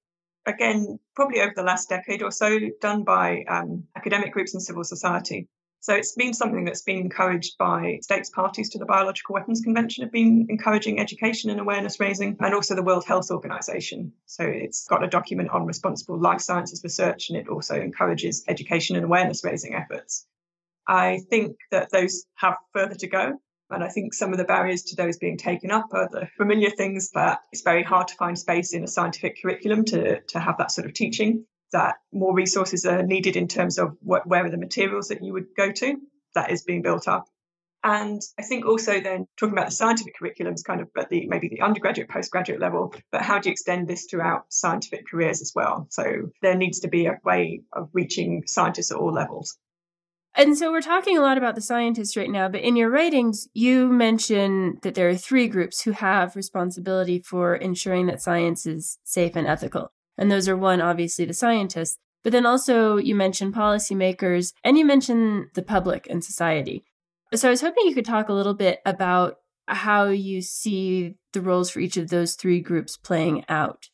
Again, 0.47 0.99
probably 1.15 1.43
over 1.43 1.53
the 1.55 1.63
last 1.65 1.91
decade 1.91 2.23
or 2.23 2.31
so, 2.31 2.59
done 2.81 3.05
by 3.05 3.45
um, 3.47 3.85
academic 3.95 4.33
groups 4.33 4.55
and 4.55 4.63
civil 4.63 4.85
society. 4.85 5.49
So 5.83 5.95
it's 5.95 6.15
been 6.15 6.33
something 6.33 6.65
that's 6.65 6.83
been 6.83 6.99
encouraged 6.99 7.59
by 7.59 7.99
states 8.03 8.31
parties 8.31 8.71
to 8.71 8.79
the 8.79 8.87
Biological 8.87 9.35
Weapons 9.35 9.63
Convention 9.63 10.05
have 10.05 10.13
been 10.13 10.47
encouraging 10.49 11.01
education 11.01 11.51
and 11.51 11.59
awareness 11.59 11.99
raising, 11.99 12.37
and 12.39 12.55
also 12.55 12.77
the 12.77 12.85
World 12.85 13.05
Health 13.05 13.33
Organization. 13.33 14.13
So 14.27 14.45
it's 14.45 14.87
got 14.87 15.03
a 15.03 15.09
document 15.09 15.51
on 15.51 15.67
responsible 15.67 16.21
life 16.21 16.41
sciences 16.41 16.83
research, 16.85 17.31
and 17.31 17.37
it 17.37 17.49
also 17.49 17.75
encourages 17.75 18.45
education 18.47 18.95
and 18.95 19.05
awareness 19.05 19.43
raising 19.43 19.75
efforts. 19.75 20.25
I 20.87 21.23
think 21.29 21.57
that 21.73 21.91
those 21.91 22.27
have 22.37 22.59
further 22.73 22.95
to 22.95 23.09
go. 23.09 23.41
And 23.69 23.83
I 23.83 23.89
think 23.89 24.15
some 24.15 24.31
of 24.31 24.39
the 24.39 24.45
barriers 24.45 24.83
to 24.85 24.97
those 24.97 25.17
being 25.17 25.37
taken 25.37 25.73
up 25.73 25.89
are 25.93 26.09
the 26.13 26.29
familiar 26.37 26.71
things 26.71 27.11
that 27.15 27.41
it's 27.51 27.63
very 27.63 27.83
hard 27.83 28.07
to 28.09 28.15
find 28.15 28.39
space 28.39 28.73
in 28.73 28.85
a 28.85 28.87
scientific 28.89 29.43
curriculum 29.43 29.85
to, 29.87 30.21
to 30.21 30.39
have 30.39 30.59
that 30.59 30.71
sort 30.71 30.87
of 30.87 30.95
teaching, 30.95 31.45
that 31.73 31.97
more 32.13 32.35
resources 32.35 32.85
are 32.85 33.03
needed 33.03 33.37
in 33.37 33.49
terms 33.49 33.79
of 33.79 33.97
where 34.01 34.47
are 34.47 34.51
the 34.51 34.57
materials 34.57 35.09
that 35.09 35.23
you 35.23 35.33
would 35.33 35.55
go 35.57 35.73
to. 35.73 35.97
That 36.35 36.51
is 36.51 36.63
being 36.63 36.83
built 36.83 37.09
up. 37.09 37.27
And 37.85 38.23
I 38.39 38.43
think 38.43 38.65
also 38.65 39.01
then 39.01 39.27
talking 39.37 39.55
about 39.55 39.67
the 39.67 39.75
scientific 39.75 40.15
curriculums 40.21 40.65
kind 40.65 40.81
of 40.81 40.89
at 40.97 41.09
the 41.09 41.27
maybe 41.27 41.49
the 41.49 41.63
undergraduate, 41.63 42.09
postgraduate 42.09 42.61
level, 42.61 42.95
but 43.11 43.23
how 43.23 43.41
do 43.41 43.49
you 43.49 43.53
extend 43.53 43.89
this 43.89 44.07
throughout 44.09 44.45
scientific 44.51 45.09
careers 45.09 45.43
as 45.43 45.53
well? 45.55 45.89
So 45.91 46.31
there 46.43 46.55
needs 46.55 46.81
to 46.81 46.89
be 46.89 47.07
a 47.07 47.19
way 47.25 47.63
of 47.73 47.89
reaching 47.93 48.45
scientists 48.47 48.93
at 48.93 48.99
all 48.99 49.13
levels. 49.13 49.59
And 50.35 50.57
so 50.57 50.71
we're 50.71 50.81
talking 50.81 51.19
a 51.19 51.21
lot 51.21 51.37
about 51.37 51.57
the 51.57 51.61
scientists 51.61 52.17
right 52.17 52.31
now, 52.31 52.49
but 52.49 52.63
in 52.63 52.77
your 52.77 52.89
writings, 52.89 53.49
you 53.53 53.89
mention 53.89 54.79
that 54.83 54.95
there 54.95 55.09
are 55.09 55.17
three 55.17 55.47
groups 55.47 55.83
who 55.83 55.91
have 55.91 56.37
responsibility 56.37 57.19
for 57.19 57.55
ensuring 57.55 58.07
that 58.07 58.23
science 58.23 58.65
is 58.65 58.99
safe 59.05 59.37
and 59.37 59.47
ethical. 59.47 59.93
And 60.19 60.31
those 60.31 60.49
are 60.49 60.57
one, 60.57 60.81
obviously, 60.81 61.25
the 61.25 61.35
scientists, 61.35 61.99
but 62.23 62.33
then 62.33 62.47
also 62.47 62.97
you 62.97 63.15
mentioned 63.15 63.55
policymakers 63.55 64.53
and 64.63 64.79
you 64.79 64.85
mentioned 64.85 65.47
the 65.55 65.63
public 65.63 66.07
and 66.09 66.25
society. 66.25 66.85
So 67.35 67.49
I 67.49 67.51
was 67.51 67.63
hoping 67.63 67.87
you 67.87 67.95
could 67.95 68.05
talk 68.05 68.29
a 68.29 68.35
little 68.35 68.55
bit 68.55 68.81
about 68.85 69.39
how 69.67 70.09
you 70.09 70.43
see 70.43 71.15
the 71.33 71.41
roles 71.41 71.71
for 71.71 71.81
each 71.81 71.97
of 71.97 72.11
those 72.11 72.35
three 72.35 72.61
groups 72.61 72.97
playing 72.97 73.45
out. 73.49 73.89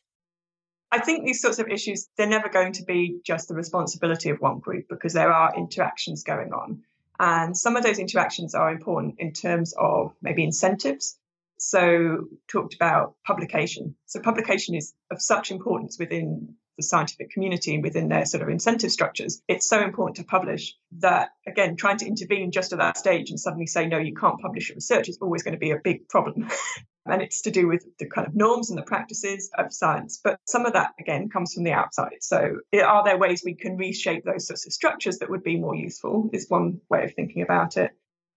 I 0.91 0.99
think 0.99 1.23
these 1.23 1.41
sorts 1.41 1.59
of 1.59 1.67
issues, 1.69 2.09
they're 2.17 2.27
never 2.27 2.49
going 2.49 2.73
to 2.73 2.83
be 2.83 3.19
just 3.23 3.47
the 3.47 3.55
responsibility 3.55 4.29
of 4.29 4.39
one 4.39 4.59
group 4.59 4.85
because 4.89 5.13
there 5.13 5.31
are 5.31 5.55
interactions 5.55 6.23
going 6.23 6.51
on. 6.51 6.81
And 7.19 7.55
some 7.55 7.75
of 7.75 7.83
those 7.83 7.99
interactions 7.99 8.55
are 8.55 8.71
important 8.71 9.15
in 9.19 9.33
terms 9.33 9.73
of 9.77 10.13
maybe 10.21 10.43
incentives. 10.43 11.17
So, 11.59 12.25
talked 12.47 12.73
about 12.73 13.15
publication. 13.25 13.95
So, 14.05 14.19
publication 14.21 14.75
is 14.75 14.93
of 15.11 15.21
such 15.21 15.51
importance 15.51 15.97
within 15.99 16.55
the 16.79 16.83
scientific 16.83 17.29
community 17.31 17.75
and 17.75 17.83
within 17.83 18.07
their 18.07 18.25
sort 18.25 18.41
of 18.41 18.47
incentive 18.47 18.91
structures. 18.91 19.41
It's 19.49 19.67
so 19.67 19.81
important 19.81 20.15
to 20.17 20.23
publish 20.23 20.75
that, 20.99 21.31
again, 21.45 21.75
trying 21.75 21.97
to 21.97 22.07
intervene 22.07 22.51
just 22.51 22.71
at 22.71 22.79
that 22.79 22.97
stage 22.97 23.29
and 23.29 23.39
suddenly 23.39 23.67
say, 23.67 23.85
no, 23.85 23.97
you 23.97 24.15
can't 24.15 24.39
publish 24.39 24.69
your 24.69 24.75
research 24.75 25.09
is 25.09 25.17
always 25.21 25.43
going 25.43 25.55
to 25.55 25.59
be 25.59 25.71
a 25.71 25.79
big 25.83 26.07
problem. 26.07 26.49
and 27.05 27.21
it's 27.21 27.41
to 27.41 27.51
do 27.51 27.67
with 27.67 27.85
the 27.97 28.05
kind 28.05 28.27
of 28.27 28.35
norms 28.35 28.69
and 28.69 28.77
the 28.77 28.83
practices 28.83 29.51
of 29.57 29.73
science. 29.73 30.19
But 30.23 30.39
some 30.45 30.65
of 30.65 30.73
that, 30.73 30.91
again, 30.99 31.29
comes 31.29 31.53
from 31.53 31.63
the 31.63 31.71
outside. 31.73 32.17
So, 32.21 32.59
are 32.81 33.03
there 33.03 33.17
ways 33.17 33.41
we 33.43 33.55
can 33.55 33.77
reshape 33.77 34.23
those 34.23 34.47
sorts 34.47 34.65
of 34.65 34.73
structures 34.73 35.19
that 35.19 35.29
would 35.29 35.43
be 35.43 35.59
more 35.59 35.75
useful? 35.75 36.29
Is 36.33 36.49
one 36.49 36.79
way 36.89 37.03
of 37.03 37.13
thinking 37.13 37.41
about 37.41 37.77
it. 37.77 37.91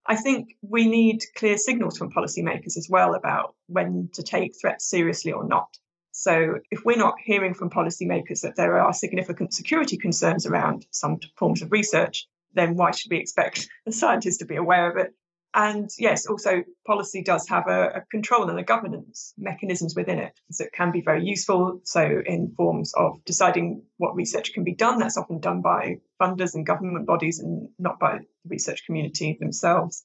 I 0.05 0.15
think 0.15 0.55
we 0.61 0.87
need 0.87 1.23
clear 1.35 1.57
signals 1.57 1.97
from 1.97 2.11
policymakers 2.11 2.77
as 2.77 2.87
well 2.89 3.15
about 3.15 3.55
when 3.67 4.09
to 4.13 4.23
take 4.23 4.53
threats 4.59 4.89
seriously 4.89 5.31
or 5.31 5.47
not. 5.47 5.77
So, 6.11 6.59
if 6.69 6.85
we're 6.85 6.97
not 6.97 7.15
hearing 7.23 7.53
from 7.53 7.69
policymakers 7.69 8.41
that 8.41 8.55
there 8.55 8.79
are 8.79 8.93
significant 8.93 9.53
security 9.53 9.97
concerns 9.97 10.45
around 10.45 10.85
some 10.91 11.19
forms 11.37 11.61
of 11.61 11.71
research, 11.71 12.27
then 12.53 12.75
why 12.75 12.91
should 12.91 13.09
we 13.09 13.17
expect 13.17 13.67
the 13.85 13.91
scientists 13.91 14.37
to 14.37 14.45
be 14.45 14.57
aware 14.57 14.91
of 14.91 14.97
it 14.97 15.13
and 15.53 15.89
yes, 15.99 16.25
also 16.25 16.63
policy 16.85 17.21
does 17.21 17.47
have 17.47 17.67
a, 17.67 17.89
a, 17.89 18.01
control 18.11 18.49
and 18.49 18.59
a 18.59 18.63
governance 18.63 19.33
mechanisms 19.37 19.95
within 19.95 20.19
it. 20.19 20.33
So 20.51 20.65
it 20.65 20.73
can 20.73 20.91
be 20.91 21.01
very 21.01 21.25
useful. 21.25 21.81
So 21.83 22.21
in 22.25 22.53
forms 22.57 22.93
of 22.95 23.23
deciding 23.25 23.83
what 23.97 24.15
research 24.15 24.53
can 24.53 24.63
be 24.63 24.73
done, 24.73 24.99
that's 24.99 25.17
often 25.17 25.39
done 25.39 25.61
by 25.61 25.97
funders 26.19 26.55
and 26.55 26.65
government 26.65 27.05
bodies 27.05 27.39
and 27.39 27.69
not 27.77 27.99
by 27.99 28.19
the 28.19 28.25
research 28.49 28.85
community 28.85 29.37
themselves 29.39 30.03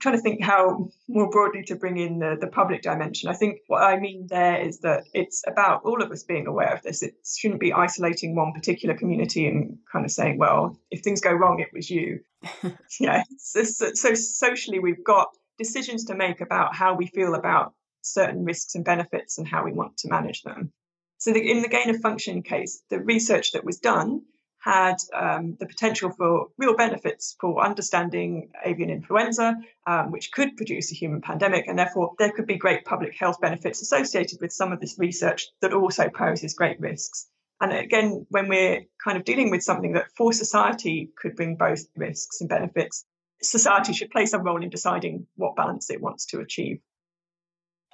trying 0.00 0.16
to 0.16 0.22
think 0.22 0.42
how 0.42 0.88
more 1.08 1.28
broadly 1.28 1.62
to 1.64 1.74
bring 1.74 1.98
in 1.98 2.20
the, 2.20 2.36
the 2.40 2.46
public 2.46 2.82
dimension. 2.82 3.28
I 3.28 3.34
think 3.34 3.58
what 3.66 3.82
I 3.82 3.98
mean 3.98 4.26
there 4.28 4.56
is 4.56 4.80
that 4.80 5.04
it's 5.12 5.42
about 5.46 5.82
all 5.84 6.02
of 6.02 6.10
us 6.12 6.22
being 6.22 6.46
aware 6.46 6.72
of 6.72 6.82
this. 6.82 7.02
It 7.02 7.14
shouldn't 7.26 7.60
be 7.60 7.72
isolating 7.72 8.36
one 8.36 8.52
particular 8.52 8.96
community 8.96 9.46
and 9.46 9.78
kind 9.92 10.04
of 10.04 10.10
saying, 10.10 10.38
well, 10.38 10.78
if 10.90 11.02
things 11.02 11.20
go 11.20 11.32
wrong, 11.32 11.60
it 11.60 11.70
was 11.72 11.90
you. 11.90 12.20
yeah. 13.00 13.22
So, 13.38 13.64
so, 13.64 13.90
so 13.94 14.14
socially, 14.14 14.78
we've 14.78 15.04
got 15.04 15.28
decisions 15.58 16.04
to 16.06 16.14
make 16.14 16.40
about 16.40 16.74
how 16.74 16.94
we 16.94 17.06
feel 17.06 17.34
about 17.34 17.74
certain 18.02 18.44
risks 18.44 18.74
and 18.74 18.84
benefits 18.84 19.38
and 19.38 19.46
how 19.46 19.64
we 19.64 19.72
want 19.72 19.96
to 19.98 20.08
manage 20.08 20.42
them. 20.42 20.72
So, 21.18 21.32
the, 21.32 21.50
in 21.50 21.62
the 21.62 21.68
gain 21.68 21.90
of 21.90 22.00
function 22.00 22.42
case, 22.42 22.82
the 22.90 23.00
research 23.00 23.52
that 23.52 23.64
was 23.64 23.78
done 23.78 24.22
had 24.60 24.96
um, 25.14 25.56
the 25.60 25.66
potential 25.66 26.10
for 26.10 26.48
real 26.58 26.76
benefits 26.76 27.36
for 27.40 27.64
understanding 27.64 28.50
avian 28.64 28.90
influenza, 28.90 29.56
um, 29.86 30.10
which 30.10 30.32
could 30.32 30.56
produce 30.56 30.90
a 30.92 30.96
human 30.96 31.20
pandemic, 31.20 31.66
and 31.68 31.78
therefore 31.78 32.12
there 32.18 32.32
could 32.32 32.46
be 32.46 32.56
great 32.56 32.84
public 32.84 33.16
health 33.18 33.40
benefits 33.40 33.82
associated 33.82 34.40
with 34.40 34.52
some 34.52 34.72
of 34.72 34.80
this 34.80 34.98
research 34.98 35.46
that 35.60 35.72
also 35.72 36.08
poses 36.08 36.54
great 36.54 36.80
risks. 36.80 37.28
And 37.60 37.72
again, 37.72 38.26
when 38.28 38.48
we're 38.48 38.82
kind 39.02 39.18
of 39.18 39.24
dealing 39.24 39.50
with 39.50 39.62
something 39.62 39.92
that 39.92 40.12
for 40.16 40.32
society 40.32 41.10
could 41.20 41.34
bring 41.34 41.56
both 41.56 41.80
risks 41.96 42.40
and 42.40 42.48
benefits, 42.48 43.04
society 43.42 43.92
should 43.92 44.10
play 44.10 44.26
some 44.26 44.42
role 44.42 44.62
in 44.62 44.70
deciding 44.70 45.26
what 45.36 45.56
balance 45.56 45.90
it 45.90 46.00
wants 46.00 46.26
to 46.26 46.40
achieve. 46.40 46.80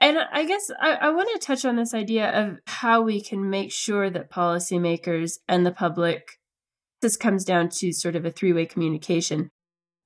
And 0.00 0.18
I 0.18 0.44
guess 0.44 0.70
I, 0.80 0.92
I 0.94 1.10
want 1.10 1.30
to 1.32 1.46
touch 1.46 1.64
on 1.64 1.76
this 1.76 1.94
idea 1.94 2.28
of 2.28 2.58
how 2.66 3.00
we 3.00 3.20
can 3.20 3.48
make 3.48 3.72
sure 3.72 4.10
that 4.10 4.30
policymakers 4.30 5.38
and 5.48 5.64
the 5.64 5.70
public 5.70 6.38
this 7.00 7.16
comes 7.16 7.44
down 7.44 7.68
to 7.68 7.92
sort 7.92 8.16
of 8.16 8.24
a 8.24 8.30
three 8.30 8.52
way 8.52 8.66
communication. 8.66 9.50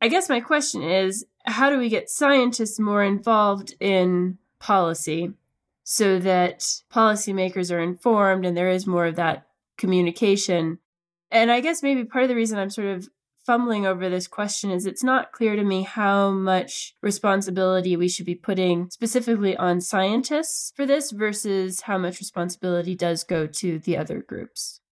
I 0.01 0.09
guess 0.09 0.29
my 0.29 0.41
question 0.41 0.83
is 0.83 1.25
how 1.47 1.71
do 1.71 1.79
we 1.79 1.89
get 1.89 2.11
scientists 2.11 2.79
more 2.79 3.03
involved 3.03 3.75
in 3.81 4.39
policy 4.59 5.33
so 5.85 6.19
that 6.19 6.61
policymakers 6.93 7.75
are 7.75 7.81
informed 7.81 8.45
and 8.45 8.57
there 8.57 8.69
is 8.69 8.87
more 8.87 9.07
of 9.07 9.17
that 9.17 9.48
communication? 9.79 10.79
And 11.31 11.51
I 11.51 11.61
guess 11.61 11.83
maybe 11.83 12.05
part 12.05 12.25
of 12.25 12.29
the 12.29 12.35
reason 12.35 12.59
I'm 12.59 12.71
sort 12.71 12.89
of 12.89 13.09
fumbling 13.49 13.87
over 13.87 14.11
this 14.11 14.27
question 14.27 14.71
is 14.71 14.85
it's 14.85 15.03
not 15.03 15.33
clear 15.33 15.57
to 15.57 15.65
me 15.65 15.83
how 15.83 16.31
much 16.31 16.95
responsibility 17.01 17.97
we 17.97 18.07
should 18.07 18.27
be 18.27 18.35
putting 18.35 18.91
specifically 18.91 19.57
on 19.57 19.81
scientists 19.81 20.71
for 20.77 20.85
this 20.85 21.13
versus 21.13 21.81
how 21.81 21.97
much 21.97 22.19
responsibility 22.19 22.95
does 22.95 23.25
go 23.25 23.47
to 23.47 23.79
the 23.79 23.97
other 23.97 24.21
groups. 24.21 24.83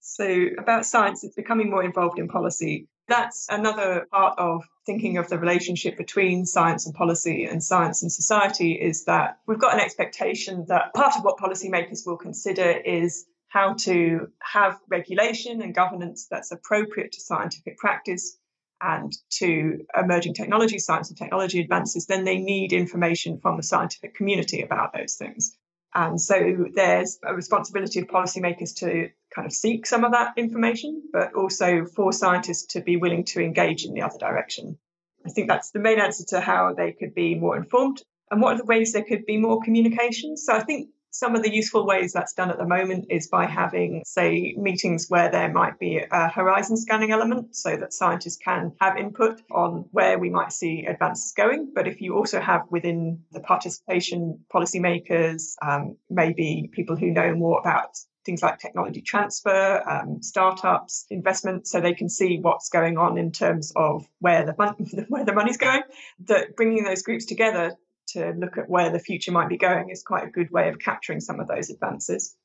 So, 0.00 0.46
about 0.58 0.84
science, 0.86 1.22
it's 1.22 1.36
becoming 1.36 1.70
more 1.70 1.84
involved 1.84 2.18
in 2.18 2.26
policy. 2.26 2.88
That's 3.06 3.46
another 3.48 4.08
part 4.10 4.36
of 4.38 4.64
thinking 4.84 5.16
of 5.16 5.28
the 5.28 5.38
relationship 5.38 5.96
between 5.96 6.44
science 6.44 6.86
and 6.86 6.94
policy 6.96 7.44
and 7.44 7.62
science 7.62 8.02
and 8.02 8.10
society 8.10 8.72
is 8.72 9.04
that 9.04 9.38
we've 9.46 9.60
got 9.60 9.74
an 9.74 9.80
expectation 9.80 10.64
that 10.66 10.92
part 10.94 11.14
of 11.16 11.22
what 11.22 11.38
policymakers 11.38 12.00
will 12.04 12.16
consider 12.16 12.68
is 12.70 13.24
how 13.52 13.74
to 13.74 14.28
have 14.40 14.78
regulation 14.88 15.60
and 15.60 15.74
governance 15.74 16.26
that's 16.30 16.52
appropriate 16.52 17.12
to 17.12 17.20
scientific 17.20 17.76
practice 17.76 18.38
and 18.80 19.12
to 19.28 19.84
emerging 19.94 20.32
technology, 20.32 20.78
science 20.78 21.10
and 21.10 21.18
technology 21.18 21.60
advances, 21.60 22.06
then 22.06 22.24
they 22.24 22.38
need 22.38 22.72
information 22.72 23.38
from 23.40 23.58
the 23.58 23.62
scientific 23.62 24.14
community 24.14 24.62
about 24.62 24.94
those 24.94 25.16
things. 25.16 25.54
And 25.94 26.18
so 26.18 26.64
there's 26.74 27.18
a 27.22 27.34
responsibility 27.34 28.00
of 28.00 28.06
policymakers 28.06 28.74
to 28.76 29.10
kind 29.34 29.44
of 29.44 29.52
seek 29.52 29.84
some 29.84 30.04
of 30.04 30.12
that 30.12 30.32
information, 30.38 31.02
but 31.12 31.34
also 31.34 31.84
for 31.84 32.10
scientists 32.10 32.72
to 32.72 32.80
be 32.80 32.96
willing 32.96 33.24
to 33.26 33.42
engage 33.42 33.84
in 33.84 33.92
the 33.92 34.00
other 34.00 34.18
direction. 34.18 34.78
I 35.26 35.28
think 35.28 35.48
that's 35.48 35.72
the 35.72 35.78
main 35.78 36.00
answer 36.00 36.24
to 36.28 36.40
how 36.40 36.72
they 36.72 36.92
could 36.92 37.14
be 37.14 37.34
more 37.34 37.58
informed. 37.58 38.02
And 38.30 38.40
what 38.40 38.54
are 38.54 38.58
the 38.58 38.64
ways 38.64 38.94
there 38.94 39.04
could 39.04 39.26
be 39.26 39.36
more 39.36 39.60
communication? 39.60 40.38
So 40.38 40.54
I 40.54 40.60
think 40.60 40.88
some 41.12 41.36
of 41.36 41.42
the 41.42 41.54
useful 41.54 41.86
ways 41.86 42.12
that's 42.12 42.32
done 42.32 42.50
at 42.50 42.56
the 42.56 42.66
moment 42.66 43.06
is 43.10 43.28
by 43.28 43.44
having, 43.44 44.02
say, 44.06 44.54
meetings 44.56 45.06
where 45.08 45.30
there 45.30 45.52
might 45.52 45.78
be 45.78 46.02
a 46.10 46.28
horizon 46.28 46.76
scanning 46.76 47.12
element 47.12 47.54
so 47.54 47.76
that 47.76 47.92
scientists 47.92 48.38
can 48.38 48.72
have 48.80 48.96
input 48.96 49.42
on 49.50 49.84
where 49.92 50.18
we 50.18 50.30
might 50.30 50.52
see 50.52 50.86
advances 50.86 51.32
going. 51.32 51.70
But 51.74 51.86
if 51.86 52.00
you 52.00 52.16
also 52.16 52.40
have 52.40 52.62
within 52.70 53.24
the 53.30 53.40
participation 53.40 54.40
policymakers, 54.52 55.52
um, 55.60 55.96
maybe 56.08 56.70
people 56.72 56.96
who 56.96 57.10
know 57.10 57.34
more 57.34 57.60
about 57.60 57.98
things 58.24 58.42
like 58.42 58.58
technology 58.58 59.02
transfer, 59.02 59.82
um, 59.86 60.22
startups, 60.22 61.04
investment, 61.10 61.66
so 61.66 61.80
they 61.80 61.94
can 61.94 62.08
see 62.08 62.38
what's 62.40 62.70
going 62.70 62.96
on 62.96 63.18
in 63.18 63.32
terms 63.32 63.72
of 63.76 64.06
where 64.20 64.46
the 64.46 64.54
money, 64.56 64.90
where 65.08 65.24
the 65.24 65.34
money's 65.34 65.58
going. 65.58 65.82
That 66.26 66.56
bringing 66.56 66.84
those 66.84 67.02
groups 67.02 67.26
together 67.26 67.76
to 68.12 68.32
look 68.36 68.58
at 68.58 68.68
where 68.68 68.90
the 68.90 68.98
future 68.98 69.32
might 69.32 69.48
be 69.48 69.58
going 69.58 69.90
is 69.90 70.02
quite 70.02 70.24
a 70.24 70.30
good 70.30 70.50
way 70.50 70.68
of 70.68 70.78
capturing 70.78 71.20
some 71.20 71.40
of 71.40 71.48
those 71.48 71.70
advances. 71.70 72.36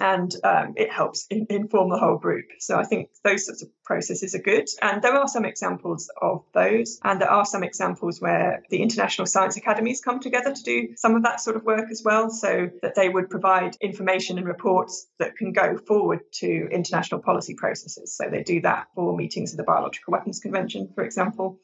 And 0.00 0.30
um, 0.44 0.74
it 0.76 0.92
helps 0.92 1.26
in, 1.30 1.46
inform 1.48 1.88
the 1.88 1.98
whole 1.98 2.18
group. 2.18 2.44
So 2.58 2.78
I 2.78 2.84
think 2.84 3.08
those 3.24 3.46
sorts 3.46 3.62
of 3.62 3.70
processes 3.84 4.34
are 4.34 4.42
good. 4.42 4.68
And 4.82 5.00
there 5.00 5.14
are 5.14 5.26
some 5.26 5.46
examples 5.46 6.10
of 6.20 6.44
those. 6.52 7.00
And 7.02 7.18
there 7.18 7.30
are 7.30 7.46
some 7.46 7.64
examples 7.64 8.20
where 8.20 8.62
the 8.68 8.82
international 8.82 9.26
science 9.26 9.56
academies 9.56 10.02
come 10.02 10.20
together 10.20 10.52
to 10.52 10.62
do 10.62 10.88
some 10.96 11.16
of 11.16 11.22
that 11.22 11.40
sort 11.40 11.56
of 11.56 11.64
work 11.64 11.90
as 11.90 12.02
well, 12.04 12.28
so 12.28 12.68
that 12.82 12.96
they 12.96 13.08
would 13.08 13.30
provide 13.30 13.76
information 13.80 14.36
and 14.36 14.46
reports 14.46 15.08
that 15.18 15.36
can 15.36 15.52
go 15.52 15.78
forward 15.78 16.20
to 16.32 16.68
international 16.70 17.22
policy 17.22 17.54
processes. 17.54 18.14
So 18.14 18.24
they 18.30 18.42
do 18.42 18.60
that 18.60 18.88
for 18.94 19.16
meetings 19.16 19.52
of 19.52 19.56
the 19.56 19.64
Biological 19.64 20.12
Weapons 20.12 20.38
Convention, 20.38 20.90
for 20.94 21.02
example. 21.02 21.60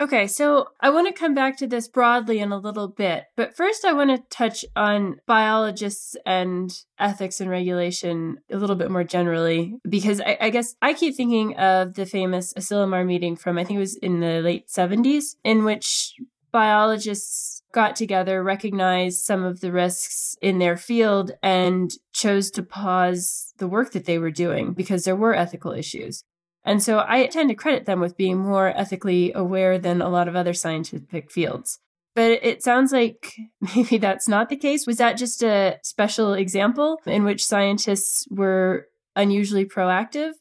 Okay, 0.00 0.28
so 0.28 0.68
I 0.80 0.90
want 0.90 1.08
to 1.08 1.12
come 1.12 1.34
back 1.34 1.56
to 1.56 1.66
this 1.66 1.88
broadly 1.88 2.38
in 2.38 2.52
a 2.52 2.58
little 2.58 2.86
bit, 2.86 3.24
but 3.34 3.56
first 3.56 3.84
I 3.84 3.92
want 3.92 4.10
to 4.10 4.22
touch 4.30 4.64
on 4.76 5.20
biologists 5.26 6.16
and 6.24 6.72
ethics 7.00 7.40
and 7.40 7.50
regulation 7.50 8.38
a 8.48 8.58
little 8.58 8.76
bit 8.76 8.92
more 8.92 9.02
generally, 9.02 9.74
because 9.88 10.20
I, 10.20 10.38
I, 10.40 10.50
guess 10.50 10.76
I 10.80 10.94
keep 10.94 11.16
thinking 11.16 11.56
of 11.56 11.94
the 11.94 12.06
famous 12.06 12.54
Asilomar 12.54 13.04
meeting 13.04 13.34
from, 13.34 13.58
I 13.58 13.64
think 13.64 13.78
it 13.78 13.80
was 13.80 13.96
in 13.96 14.20
the 14.20 14.40
late 14.40 14.68
70s, 14.68 15.34
in 15.42 15.64
which 15.64 16.14
biologists 16.52 17.62
got 17.72 17.96
together, 17.96 18.42
recognized 18.42 19.24
some 19.24 19.42
of 19.42 19.60
the 19.60 19.72
risks 19.72 20.36
in 20.40 20.58
their 20.58 20.76
field, 20.76 21.32
and 21.42 21.92
chose 22.12 22.52
to 22.52 22.62
pause 22.62 23.52
the 23.58 23.68
work 23.68 23.90
that 23.92 24.04
they 24.04 24.18
were 24.18 24.30
doing 24.30 24.74
because 24.74 25.04
there 25.04 25.16
were 25.16 25.34
ethical 25.34 25.72
issues. 25.72 26.22
And 26.68 26.82
so 26.82 27.02
I 27.08 27.26
tend 27.28 27.48
to 27.48 27.54
credit 27.54 27.86
them 27.86 27.98
with 27.98 28.18
being 28.18 28.36
more 28.36 28.68
ethically 28.68 29.32
aware 29.32 29.78
than 29.78 30.02
a 30.02 30.10
lot 30.10 30.28
of 30.28 30.36
other 30.36 30.52
scientific 30.52 31.30
fields. 31.30 31.78
But 32.14 32.32
it 32.42 32.62
sounds 32.62 32.92
like 32.92 33.36
maybe 33.74 33.96
that's 33.96 34.28
not 34.28 34.50
the 34.50 34.56
case. 34.56 34.86
Was 34.86 34.98
that 34.98 35.16
just 35.16 35.42
a 35.42 35.78
special 35.82 36.34
example 36.34 37.00
in 37.06 37.24
which 37.24 37.46
scientists 37.46 38.28
were 38.30 38.86
unusually 39.16 39.64
proactive? 39.64 40.32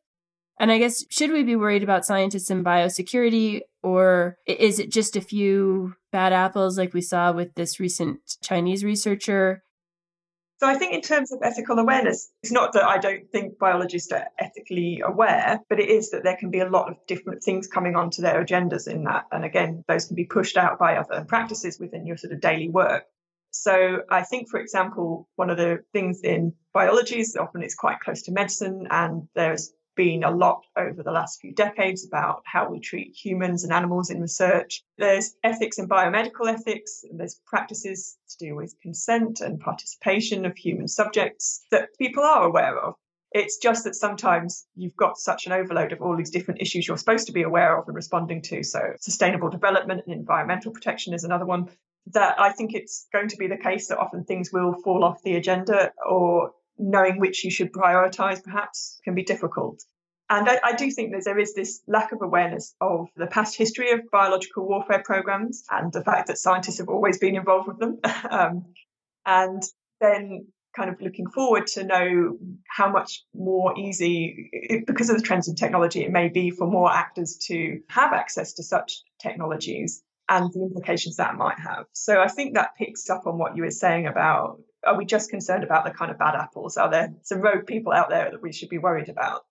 And 0.59 0.69
I 0.69 0.79
guess, 0.79 1.05
should 1.09 1.31
we 1.31 1.43
be 1.43 1.55
worried 1.55 1.83
about 1.83 2.05
scientists 2.05 2.51
in 2.51 2.61
biosecurity, 2.61 3.61
or 3.81 4.37
is 4.45 4.79
it 4.79 4.91
just 4.91 5.15
a 5.15 5.21
few 5.21 5.93
bad 6.11 6.33
apples 6.33 6.77
like 6.77 6.93
we 6.93 7.01
saw 7.01 7.31
with 7.31 7.55
this 7.55 7.79
recent 7.79 8.19
Chinese 8.41 8.83
researcher? 8.83 9.63
So 10.59 10.67
I 10.67 10.75
think 10.75 10.93
in 10.93 11.01
terms 11.01 11.31
of 11.31 11.39
ethical 11.43 11.77
awareness, 11.77 12.31
it's 12.41 12.51
not 12.51 12.73
that 12.73 12.83
I 12.83 12.97
don't 12.97 13.29
think 13.31 13.59
biologists 13.59 14.11
are 14.11 14.27
ethically 14.39 15.01
aware, 15.05 15.59
but 15.69 15.79
it 15.79 15.89
is 15.89 16.09
that 16.11 16.23
there 16.23 16.35
can 16.35 16.49
be 16.49 16.59
a 16.59 16.69
lot 16.69 16.89
of 16.89 16.97
different 17.05 17.43
things 17.43 17.67
coming 17.67 17.95
onto 17.95 18.23
their 18.23 18.43
agendas 18.43 18.87
in 18.87 19.03
that. 19.03 19.25
And 19.31 19.45
again, 19.45 19.83
those 19.87 20.05
can 20.05 20.15
be 20.15 20.25
pushed 20.25 20.57
out 20.57 20.79
by 20.79 20.97
other 20.97 21.25
practices 21.25 21.79
within 21.79 22.07
your 22.07 22.17
sort 22.17 22.33
of 22.33 22.41
daily 22.41 22.69
work. 22.69 23.05
So 23.51 24.01
I 24.09 24.23
think, 24.23 24.49
for 24.49 24.59
example, 24.59 25.27
one 25.35 25.51
of 25.51 25.57
the 25.57 25.83
things 25.93 26.21
in 26.21 26.53
biology 26.73 27.19
is 27.19 27.35
often 27.35 27.61
it's 27.61 27.75
quite 27.75 27.99
close 27.99 28.23
to 28.23 28.31
medicine 28.31 28.87
and 28.89 29.27
there's 29.35 29.71
been 29.97 30.23
a 30.23 30.31
lot 30.31 30.63
over 30.77 31.03
the 31.03 31.11
last 31.11 31.41
few 31.41 31.53
decades 31.53 32.05
about 32.05 32.43
how 32.45 32.69
we 32.69 32.79
treat 32.79 33.13
humans 33.13 33.65
and 33.65 33.73
animals 33.73 34.09
in 34.09 34.21
research. 34.21 34.83
There's 34.97 35.35
ethics 35.43 35.79
and 35.79 35.89
biomedical 35.89 36.47
ethics, 36.47 37.03
and 37.03 37.19
there's 37.19 37.41
practices 37.45 38.15
to 38.29 38.45
do 38.45 38.55
with 38.55 38.79
consent 38.81 39.41
and 39.41 39.59
participation 39.59 40.45
of 40.45 40.55
human 40.55 40.87
subjects 40.87 41.65
that 41.71 41.89
people 41.97 42.23
are 42.23 42.45
aware 42.45 42.77
of. 42.79 42.93
It's 43.31 43.57
just 43.57 43.83
that 43.83 43.95
sometimes 43.95 44.65
you've 44.75 44.95
got 44.95 45.17
such 45.17 45.47
an 45.47 45.51
overload 45.51 45.91
of 45.91 46.01
all 46.01 46.15
these 46.15 46.29
different 46.29 46.61
issues 46.61 46.87
you're 46.87 46.97
supposed 46.97 47.27
to 47.27 47.33
be 47.33 47.43
aware 47.43 47.77
of 47.77 47.87
and 47.87 47.95
responding 47.95 48.41
to. 48.43 48.63
So, 48.63 48.79
sustainable 49.01 49.49
development 49.49 50.03
and 50.05 50.15
environmental 50.15 50.71
protection 50.71 51.13
is 51.13 51.25
another 51.25 51.45
one. 51.45 51.69
That 52.13 52.39
I 52.39 52.53
think 52.53 52.73
it's 52.73 53.05
going 53.11 53.27
to 53.29 53.35
be 53.35 53.47
the 53.47 53.57
case 53.57 53.89
that 53.89 53.97
often 53.97 54.23
things 54.23 54.53
will 54.53 54.73
fall 54.81 55.03
off 55.03 55.21
the 55.23 55.35
agenda 55.35 55.91
or 56.07 56.51
knowing 56.77 57.19
which 57.19 57.43
you 57.43 57.51
should 57.51 57.71
prioritize 57.71 58.43
perhaps 58.43 58.99
can 59.03 59.15
be 59.15 59.23
difficult. 59.23 59.83
And 60.29 60.49
I, 60.49 60.59
I, 60.61 60.73
do 60.73 60.91
think 60.91 61.13
that 61.13 61.23
there 61.23 61.39
is 61.39 61.53
this 61.53 61.81
lack 61.87 62.11
of 62.11 62.21
awareness 62.21 62.75
of 62.81 63.07
the 63.15 63.27
past 63.27 63.57
history 63.57 63.91
of 63.91 64.01
biological 64.11 64.67
warfare 64.67 65.01
programs 65.03 65.63
and 65.71 65.93
the 65.93 66.03
fact 66.03 66.27
that 66.27 66.37
scientists 66.37 66.79
have 66.79 66.89
always 66.89 67.17
been 67.17 67.35
involved 67.35 67.69
with 67.69 67.79
them. 67.79 67.99
um, 68.29 68.65
and 69.25 69.63
then 70.01 70.47
kind 70.75 70.89
of 70.89 71.01
looking 71.01 71.27
forward 71.27 71.65
to 71.65 71.83
know 71.83 72.37
how 72.67 72.91
much 72.91 73.23
more 73.33 73.77
easy, 73.79 74.51
because 74.85 75.09
of 75.09 75.15
the 75.15 75.23
trends 75.23 75.47
in 75.47 75.55
technology, 75.55 76.03
it 76.03 76.11
may 76.11 76.27
be 76.27 76.51
for 76.51 76.67
more 76.67 76.91
actors 76.91 77.37
to 77.47 77.79
have 77.89 78.13
access 78.13 78.53
to 78.53 78.63
such 78.63 79.01
technologies 79.19 80.03
and 80.29 80.51
the 80.53 80.61
implications 80.61 81.15
that 81.15 81.35
might 81.35 81.57
have. 81.57 81.85
So 81.93 82.21
I 82.21 82.27
think 82.27 82.55
that 82.55 82.75
picks 82.77 83.09
up 83.09 83.25
on 83.25 83.37
what 83.37 83.55
you 83.55 83.63
were 83.63 83.71
saying 83.71 84.07
about 84.07 84.59
are 84.87 84.97
we 84.97 85.05
just 85.05 85.29
concerned 85.29 85.63
about 85.63 85.85
the 85.85 85.91
kind 85.91 86.11
of 86.11 86.17
bad 86.17 86.35
apples? 86.35 86.77
Are 86.77 86.89
there 86.89 87.13
some 87.23 87.41
rogue 87.41 87.67
people 87.67 87.93
out 87.93 88.09
there 88.09 88.31
that 88.31 88.41
we 88.41 88.53
should 88.53 88.69
be 88.69 88.77
worried 88.77 89.09
about? 89.09 89.43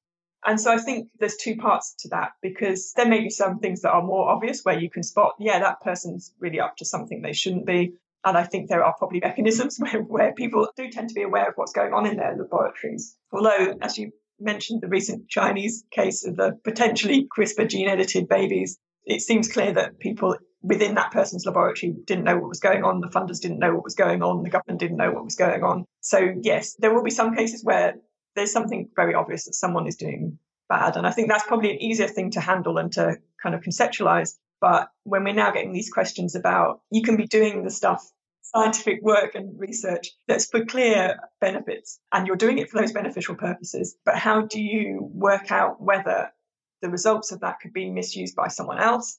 And 0.44 0.60
so 0.60 0.72
I 0.72 0.78
think 0.78 1.08
there's 1.18 1.36
two 1.36 1.56
parts 1.56 1.94
to 2.00 2.08
that 2.10 2.32
because 2.40 2.92
there 2.96 3.08
may 3.08 3.20
be 3.20 3.30
some 3.30 3.58
things 3.58 3.82
that 3.82 3.90
are 3.90 4.02
more 4.02 4.28
obvious 4.28 4.62
where 4.62 4.78
you 4.78 4.88
can 4.88 5.02
spot, 5.02 5.34
yeah, 5.38 5.58
that 5.58 5.80
person's 5.80 6.32
really 6.38 6.60
up 6.60 6.76
to 6.76 6.84
something 6.84 7.20
they 7.20 7.32
shouldn't 7.32 7.66
be. 7.66 7.94
And 8.24 8.36
I 8.36 8.44
think 8.44 8.68
there 8.68 8.84
are 8.84 8.94
probably 8.96 9.20
mechanisms 9.24 9.78
where, 9.78 10.02
where 10.02 10.32
people 10.32 10.68
do 10.76 10.88
tend 10.88 11.08
to 11.08 11.14
be 11.14 11.22
aware 11.22 11.48
of 11.48 11.54
what's 11.56 11.72
going 11.72 11.92
on 11.92 12.06
in 12.06 12.16
their 12.16 12.36
laboratories. 12.36 13.16
Although, 13.32 13.76
as 13.82 13.98
you 13.98 14.12
mentioned, 14.38 14.82
the 14.82 14.88
recent 14.88 15.28
Chinese 15.28 15.84
case 15.90 16.24
of 16.24 16.36
the 16.36 16.58
potentially 16.62 17.26
CRISPR 17.36 17.68
gene 17.68 17.88
edited 17.88 18.28
babies, 18.28 18.78
it 19.04 19.20
seems 19.20 19.50
clear 19.50 19.72
that 19.72 19.98
people 19.98 20.36
within 20.62 20.94
that 20.94 21.12
person's 21.12 21.46
laboratory 21.46 21.94
didn't 22.04 22.24
know 22.24 22.36
what 22.36 22.48
was 22.48 22.60
going 22.60 22.84
on, 22.84 23.00
the 23.00 23.08
funders 23.08 23.40
didn't 23.40 23.58
know 23.58 23.74
what 23.74 23.84
was 23.84 23.94
going 23.94 24.22
on, 24.22 24.42
the 24.42 24.50
government 24.50 24.80
didn't 24.80 24.96
know 24.96 25.12
what 25.12 25.24
was 25.24 25.36
going 25.36 25.62
on. 25.62 25.84
So, 26.00 26.34
yes, 26.42 26.74
there 26.78 26.94
will 26.94 27.02
be 27.02 27.10
some 27.10 27.34
cases 27.36 27.62
where 27.64 27.96
there's 28.34 28.52
something 28.52 28.88
very 28.94 29.14
obvious 29.14 29.44
that 29.44 29.54
someone 29.54 29.86
is 29.86 29.96
doing 29.96 30.38
bad. 30.68 30.96
And 30.96 31.06
I 31.06 31.10
think 31.10 31.28
that's 31.28 31.46
probably 31.46 31.70
an 31.70 31.82
easier 31.82 32.08
thing 32.08 32.30
to 32.32 32.40
handle 32.40 32.78
and 32.78 32.92
to 32.92 33.16
kind 33.42 33.54
of 33.54 33.62
conceptualize. 33.62 34.34
But 34.60 34.88
when 35.04 35.24
we're 35.24 35.34
now 35.34 35.52
getting 35.52 35.72
these 35.72 35.90
questions 35.90 36.34
about 36.34 36.80
you 36.90 37.02
can 37.02 37.16
be 37.16 37.26
doing 37.26 37.62
the 37.62 37.70
stuff, 37.70 38.04
scientific 38.42 39.02
work 39.02 39.34
and 39.34 39.58
research 39.58 40.10
that's 40.28 40.46
for 40.46 40.64
clear 40.64 41.18
benefits, 41.40 41.98
and 42.12 42.26
you're 42.26 42.36
doing 42.36 42.58
it 42.58 42.70
for 42.70 42.80
those 42.80 42.92
beneficial 42.92 43.34
purposes, 43.34 43.96
but 44.04 44.16
how 44.16 44.42
do 44.42 44.60
you 44.60 45.10
work 45.12 45.50
out 45.50 45.80
whether 45.80 46.30
the 46.82 46.90
results 46.90 47.32
of 47.32 47.40
that 47.40 47.60
could 47.60 47.72
be 47.72 47.90
misused 47.90 48.34
by 48.34 48.48
someone 48.48 48.78
else? 48.78 49.18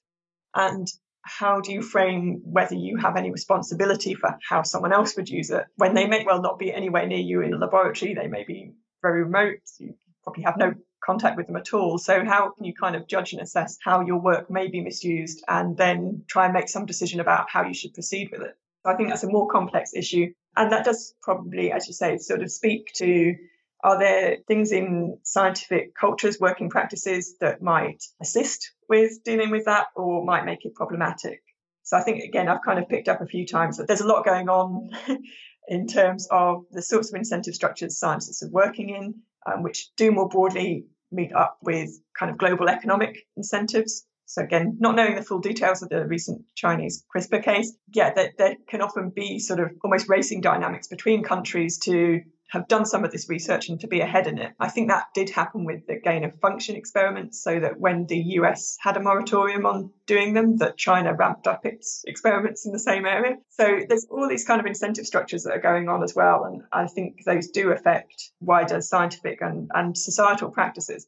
And 0.56 0.88
how 1.28 1.62
do 1.62 1.72
you 1.72 1.82
frame 1.82 2.42
whether 2.44 2.76
you 2.76 2.98
have 2.98 3.18
any 3.18 3.32
responsibility 3.32 4.16
for 4.16 4.38
how 4.48 4.64
someone 4.64 4.94
else 4.94 5.16
would 5.18 5.30
use 5.30 5.50
it 5.50 5.66
when 5.76 5.94
they 5.94 6.08
may 6.08 6.24
well 6.26 6.42
not 6.42 6.58
be 6.58 6.74
anywhere 6.74 7.06
near 7.06 7.20
you 7.20 7.42
in 7.42 7.54
a 7.54 7.58
laboratory? 7.58 8.14
They 8.14 8.28
may 8.28 8.44
be 8.44 8.72
very 9.02 9.24
remote. 9.24 9.60
You 9.80 9.96
probably 10.24 10.44
have 10.44 10.58
no 10.58 10.74
contact 11.04 11.38
with 11.38 11.48
them 11.48 11.58
at 11.58 11.74
all. 11.74 11.98
So, 11.98 12.26
how 12.26 12.52
can 12.52 12.66
you 12.66 12.74
kind 12.74 12.96
of 12.96 13.08
judge 13.08 13.34
and 13.34 13.42
assess 13.42 13.78
how 13.84 14.02
your 14.02 14.20
work 14.20 14.50
may 14.50 14.68
be 14.68 14.82
misused 14.82 15.44
and 15.48 15.78
then 15.78 16.24
try 16.28 16.46
and 16.46 16.54
make 16.54 16.70
some 16.70 16.86
decision 16.86 17.20
about 17.20 17.50
how 17.50 17.64
you 17.66 17.74
should 17.74 17.94
proceed 17.94 18.30
with 18.32 18.42
it? 18.42 18.56
So 18.86 18.92
I 18.92 18.96
think 18.96 19.10
that's 19.10 19.24
a 19.24 19.30
more 19.30 19.48
complex 19.48 19.94
issue. 19.94 20.34
And 20.56 20.72
that 20.72 20.86
does 20.86 21.14
probably, 21.22 21.72
as 21.72 21.88
you 21.88 21.94
say, 21.94 22.18
sort 22.18 22.42
of 22.42 22.52
speak 22.52 22.92
to 22.96 23.36
are 23.84 24.00
there 24.00 24.38
things 24.48 24.72
in 24.72 25.20
scientific 25.24 25.96
cultures, 25.96 26.40
working 26.40 26.70
practices 26.70 27.36
that 27.42 27.62
might 27.62 28.04
assist 28.22 28.72
with 28.90 29.24
dealing 29.24 29.52
with 29.52 29.66
that 29.66 29.88
or 29.96 30.26
might 30.26 30.46
make 30.46 30.66
it 30.66 30.76
problematic? 30.76 31.42
So 31.84 31.96
I 31.96 32.02
think, 32.02 32.24
again, 32.24 32.50
I've 32.50 32.64
kind 32.66 32.80
of 32.80 32.90
picked 32.90 33.08
up 33.08 33.22
a 33.22 33.26
few 33.26 33.46
times 33.46 33.78
that 33.78 33.88
there's 33.88 34.02
a 34.02 34.08
lot 34.08 34.26
going 34.26 34.50
on 34.50 34.90
in 35.68 35.88
terms 35.88 36.28
of 36.32 36.66
the 36.72 36.82
sorts 36.82 37.10
of 37.10 37.16
incentive 37.16 37.56
structures 37.56 37.98
scientists 37.98 38.44
are 38.44 38.50
working 38.50 38.90
in, 38.90 39.16
um, 39.46 39.64
which 39.64 39.90
do 39.96 40.12
more 40.12 40.28
broadly 40.28 40.86
meet 41.12 41.34
up 41.34 41.58
with 41.62 41.90
kind 42.18 42.32
of 42.32 42.38
global 42.38 42.68
economic 42.68 43.20
incentives. 43.38 44.06
So 44.26 44.44
again, 44.44 44.76
not 44.80 44.96
knowing 44.96 45.16
the 45.16 45.24
full 45.24 45.40
details 45.40 45.82
of 45.82 45.88
the 45.88 46.06
recent 46.06 46.42
Chinese 46.56 47.06
CRISPR 47.16 47.44
case, 47.44 47.74
yeah, 47.94 48.14
there, 48.14 48.34
there 48.38 48.56
can 48.68 48.82
often 48.82 49.10
be 49.10 49.40
sort 49.40 49.62
of 49.62 49.70
almost 49.84 50.10
racing 50.10 50.42
dynamics 50.42 50.88
between 50.88 51.24
countries 51.24 51.78
to 51.80 52.22
have 52.50 52.68
done 52.68 52.86
some 52.86 53.04
of 53.04 53.12
this 53.12 53.30
research 53.30 53.70
and 53.70 53.80
to 53.82 53.88
be 53.88 54.00
ahead 54.00 54.28
in 54.28 54.38
it. 54.38 54.54
I 54.60 54.70
think 54.70 54.90
that 54.90 55.08
did 55.14 55.30
happen 55.30 55.66
with 55.66 55.86
the 55.88 56.00
gain 56.00 56.24
of 56.24 56.40
function 56.40 56.76
experiments, 56.76 57.42
so 57.42 57.60
that 57.60 57.80
when 57.80 58.06
the 58.08 58.18
US 58.18 58.78
had 58.80 58.98
a 58.98 59.02
moratorium 59.02 59.66
on 59.66 59.92
doing 60.06 60.34
them, 60.34 60.58
that 60.58 60.78
China 60.78 61.14
ramped 61.14 61.48
up 61.48 61.66
its 61.66 62.04
experiments 62.08 62.66
in 62.66 62.72
the 62.72 62.80
same 62.80 63.06
area. 63.06 63.36
So 63.50 63.82
there's 63.88 64.08
all 64.10 64.28
these 64.28 64.46
kind 64.46 64.60
of 64.60 64.66
incentive 64.66 65.06
structures 65.06 65.44
that 65.44 65.54
are 65.54 65.62
going 65.62 65.90
on 65.90 66.04
as 66.04 66.16
well. 66.16 66.46
And 66.46 66.64
I 66.72 66.88
think 66.88 67.24
those 67.26 67.50
do 67.50 67.72
affect 67.72 68.32
wider 68.40 68.82
scientific 68.82 69.42
and, 69.42 69.70
and 69.74 69.98
societal 69.98 70.50
practices. 70.50 71.08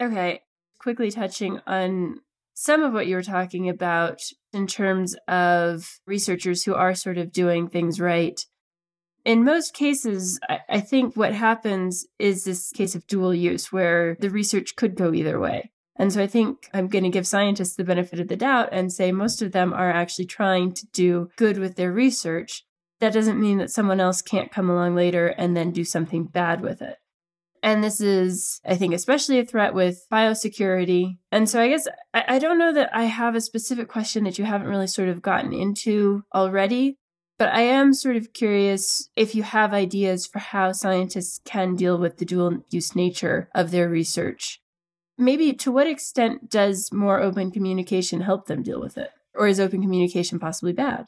Okay. 0.00 0.42
Quickly 0.78 1.10
touching 1.10 1.60
on 1.66 2.20
some 2.54 2.82
of 2.82 2.92
what 2.92 3.06
you 3.06 3.16
were 3.16 3.22
talking 3.22 3.68
about 3.68 4.22
in 4.52 4.66
terms 4.66 5.16
of 5.26 6.00
researchers 6.06 6.64
who 6.64 6.74
are 6.74 6.94
sort 6.94 7.18
of 7.18 7.32
doing 7.32 7.68
things 7.68 8.00
right 8.00 8.44
in 9.24 9.44
most 9.44 9.74
cases, 9.74 10.40
I 10.68 10.80
think 10.80 11.16
what 11.16 11.32
happens 11.32 12.06
is 12.18 12.44
this 12.44 12.72
case 12.72 12.94
of 12.94 13.06
dual 13.06 13.34
use 13.34 13.72
where 13.72 14.16
the 14.20 14.30
research 14.30 14.74
could 14.76 14.96
go 14.96 15.12
either 15.12 15.38
way. 15.38 15.70
And 15.96 16.12
so 16.12 16.22
I 16.22 16.26
think 16.26 16.68
I'm 16.72 16.88
going 16.88 17.04
to 17.04 17.10
give 17.10 17.26
scientists 17.26 17.76
the 17.76 17.84
benefit 17.84 18.18
of 18.18 18.28
the 18.28 18.36
doubt 18.36 18.70
and 18.72 18.92
say 18.92 19.12
most 19.12 19.42
of 19.42 19.52
them 19.52 19.72
are 19.72 19.90
actually 19.90 20.26
trying 20.26 20.72
to 20.72 20.86
do 20.86 21.28
good 21.36 21.58
with 21.58 21.76
their 21.76 21.92
research. 21.92 22.64
That 23.00 23.12
doesn't 23.12 23.40
mean 23.40 23.58
that 23.58 23.70
someone 23.70 24.00
else 24.00 24.22
can't 24.22 24.50
come 24.50 24.70
along 24.70 24.94
later 24.94 25.28
and 25.28 25.56
then 25.56 25.70
do 25.70 25.84
something 25.84 26.24
bad 26.24 26.60
with 26.60 26.82
it. 26.82 26.96
And 27.62 27.84
this 27.84 28.00
is, 28.00 28.60
I 28.66 28.74
think, 28.74 28.92
especially 28.92 29.38
a 29.38 29.44
threat 29.44 29.72
with 29.72 30.06
biosecurity. 30.10 31.18
And 31.30 31.48
so 31.48 31.60
I 31.60 31.68
guess 31.68 31.86
I, 32.12 32.40
don't 32.40 32.58
know 32.58 32.72
that 32.72 32.90
I 32.92 33.04
have 33.04 33.36
a 33.36 33.40
specific 33.40 33.86
question 33.86 34.24
that 34.24 34.36
you 34.36 34.44
haven't 34.44 34.66
really 34.66 34.88
sort 34.88 35.08
of 35.08 35.22
gotten 35.22 35.52
into 35.52 36.24
already. 36.34 36.98
But 37.38 37.52
I 37.52 37.62
am 37.62 37.92
sort 37.94 38.16
of 38.16 38.32
curious 38.32 39.08
if 39.16 39.34
you 39.34 39.42
have 39.42 39.72
ideas 39.72 40.26
for 40.26 40.38
how 40.38 40.72
scientists 40.72 41.40
can 41.44 41.74
deal 41.74 41.98
with 41.98 42.18
the 42.18 42.24
dual 42.24 42.64
use 42.70 42.94
nature 42.94 43.48
of 43.54 43.70
their 43.70 43.88
research. 43.88 44.60
Maybe 45.18 45.52
to 45.54 45.72
what 45.72 45.86
extent 45.86 46.50
does 46.50 46.92
more 46.92 47.20
open 47.20 47.50
communication 47.50 48.20
help 48.20 48.46
them 48.46 48.62
deal 48.62 48.80
with 48.80 48.96
it? 48.96 49.10
Or 49.34 49.46
is 49.46 49.60
open 49.60 49.82
communication 49.82 50.38
possibly 50.38 50.72
bad? 50.72 51.06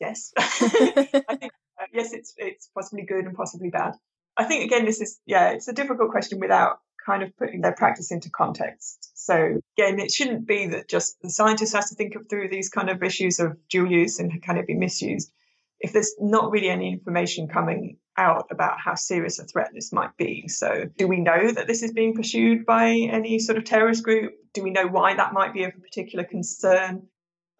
Yes. 0.00 0.32
I 0.38 1.36
think, 1.40 1.52
uh, 1.80 1.86
yes, 1.92 2.12
it's, 2.12 2.34
it's 2.36 2.68
possibly 2.74 3.04
good 3.04 3.24
and 3.24 3.36
possibly 3.36 3.70
bad. 3.70 3.94
I 4.36 4.44
think, 4.44 4.64
again, 4.64 4.84
this 4.84 5.00
is, 5.00 5.18
yeah, 5.26 5.50
it's 5.50 5.68
a 5.68 5.72
difficult 5.72 6.10
question 6.10 6.38
without 6.38 6.78
kind 7.04 7.22
of 7.22 7.36
putting 7.36 7.60
their 7.60 7.72
practice 7.72 8.10
into 8.10 8.30
context. 8.30 9.10
So 9.14 9.60
again, 9.78 10.00
it 10.00 10.10
shouldn't 10.10 10.46
be 10.46 10.68
that 10.68 10.88
just 10.88 11.16
the 11.22 11.30
scientist 11.30 11.74
has 11.74 11.88
to 11.90 11.94
think 11.94 12.16
of 12.16 12.28
through 12.28 12.48
these 12.48 12.68
kind 12.68 12.90
of 12.90 13.02
issues 13.02 13.38
of 13.38 13.56
dual 13.68 13.90
use 13.90 14.18
and 14.18 14.42
can 14.42 14.56
it 14.56 14.66
be 14.66 14.74
misused 14.74 15.30
if 15.80 15.92
there's 15.92 16.14
not 16.18 16.50
really 16.50 16.68
any 16.68 16.92
information 16.92 17.48
coming 17.48 17.98
out 18.16 18.46
about 18.50 18.78
how 18.82 18.94
serious 18.94 19.38
a 19.38 19.44
threat 19.44 19.70
this 19.74 19.92
might 19.92 20.16
be. 20.16 20.48
So, 20.48 20.86
do 20.96 21.06
we 21.06 21.20
know 21.20 21.50
that 21.52 21.66
this 21.66 21.82
is 21.82 21.92
being 21.92 22.14
pursued 22.14 22.64
by 22.64 22.90
any 22.90 23.38
sort 23.38 23.58
of 23.58 23.64
terrorist 23.64 24.02
group? 24.02 24.32
Do 24.54 24.62
we 24.62 24.70
know 24.70 24.86
why 24.86 25.14
that 25.14 25.34
might 25.34 25.52
be 25.52 25.64
of 25.64 25.72
a 25.76 25.80
particular 25.80 26.24
concern? 26.24 27.08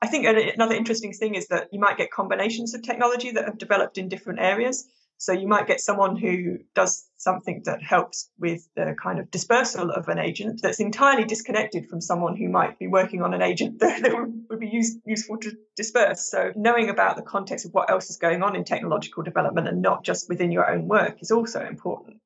I 0.01 0.07
think 0.09 0.27
another 0.27 0.75
interesting 0.75 1.13
thing 1.13 1.35
is 1.35 1.49
that 1.49 1.69
you 1.73 1.81
might 1.81 1.99
get 1.99 2.11
combinations 2.11 2.75
of 2.75 2.83
technology 2.83 3.33
that 3.33 3.45
have 3.45 3.59
developed 3.59 3.99
in 3.99 4.09
different 4.09 4.41
areas. 4.41 4.87
So 5.19 5.33
you 5.33 5.49
might 5.49 5.67
get 5.67 5.81
someone 5.81 6.17
who 6.17 6.59
does 6.75 7.06
something 7.17 7.63
that 7.65 7.83
helps 7.83 8.31
with 8.39 8.69
the 8.77 8.95
kind 9.03 9.19
of 9.19 9.31
dispersal 9.31 9.91
of 9.91 10.09
an 10.09 10.19
agent 10.19 10.61
that's 10.63 10.81
entirely 10.81 11.25
disconnected 11.25 11.89
from 11.89 12.01
someone 12.01 12.37
who 12.37 12.49
might 12.49 12.79
be 12.79 12.87
working 12.87 13.23
on 13.23 13.35
an 13.35 13.43
agent 13.43 13.79
that, 13.81 14.03
that 14.03 14.15
would 14.15 14.61
be 14.61 14.69
use, 14.69 14.97
useful 15.05 15.39
to 15.39 15.53
disperse. 15.77 16.31
So 16.31 16.53
knowing 16.55 16.91
about 16.91 17.17
the 17.17 17.23
context 17.23 17.67
of 17.67 17.73
what 17.73 17.91
else 17.91 18.11
is 18.11 18.17
going 18.17 18.43
on 18.43 18.55
in 18.55 18.65
technological 18.65 19.23
development 19.23 19.69
and 19.69 19.83
not 19.83 20.05
just 20.05 20.29
within 20.29 20.53
your 20.53 20.71
own 20.71 20.89
work 20.89 21.23
is 21.23 21.31
also 21.31 21.65
important. 21.65 22.19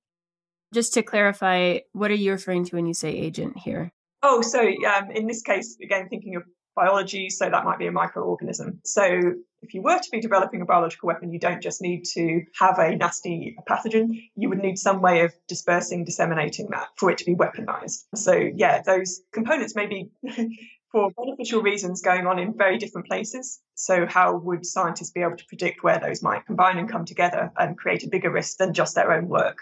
Just 0.73 0.95
to 0.95 1.03
clarify, 1.03 1.79
what 1.93 2.11
are 2.11 2.15
you 2.15 2.33
referring 2.33 2.65
to 2.67 2.77
when 2.77 2.87
you 2.87 2.95
say 2.95 3.11
agent 3.11 3.59
here? 3.59 3.93
Oh, 4.23 4.43
so 4.43 4.61
um, 4.61 5.11
in 5.11 5.27
this 5.27 5.43
case, 5.43 5.77
again, 5.83 6.09
thinking 6.09 6.37
of 6.37 6.45
biology, 6.81 7.29
so 7.29 7.51
that 7.51 7.65
might 7.65 7.79
be 7.79 7.87
a 7.87 7.93
microorganism. 7.93 8.79
So 8.85 9.35
if 9.63 9.75
you 9.75 9.83
were 9.83 9.99
to 9.99 10.11
be 10.11 10.21
developing 10.21 10.63
a 10.63 10.65
biological 10.65 11.09
weapon, 11.09 11.33
you 11.33 11.39
don't 11.39 11.63
just 11.63 11.83
need 11.83 12.05
to 12.15 12.43
have 12.59 12.79
a 12.79 12.97
nasty 12.97 13.57
pathogen, 13.69 14.09
you 14.35 14.49
would 14.49 14.59
need 14.59 14.79
some 14.79 15.03
way 15.03 15.21
of 15.21 15.35
dispersing, 15.47 16.05
disseminating 16.05 16.69
that 16.71 16.89
for 16.97 17.11
it 17.11 17.19
to 17.19 17.25
be 17.25 17.35
weaponized. 17.35 18.05
So, 18.15 18.33
yeah, 18.33 18.81
those 18.81 19.21
components 19.33 19.77
may 19.77 19.87
be 19.87 20.11
for 20.93 21.11
beneficial 21.11 21.61
reasons 21.61 22.01
going 22.01 22.27
on 22.27 22.39
in 22.39 22.57
very 22.57 22.79
different 22.79 23.07
places. 23.07 23.61
So, 23.75 24.07
how 24.07 24.37
would 24.39 24.65
scientists 24.65 25.11
be 25.11 25.21
able 25.21 25.37
to 25.37 25.47
predict 25.47 25.85
where 25.85 25.99
those 25.99 26.23
might 26.23 26.47
combine 26.47 26.79
and 26.79 26.91
come 26.91 27.05
together 27.05 27.53
and 27.59 27.77
create 27.77 28.05
a 28.05 28.09
bigger 28.09 28.31
risk 28.31 28.57
than 28.57 28.73
just 28.73 28.95
their 28.95 29.13
own 29.13 29.29
work? 29.29 29.59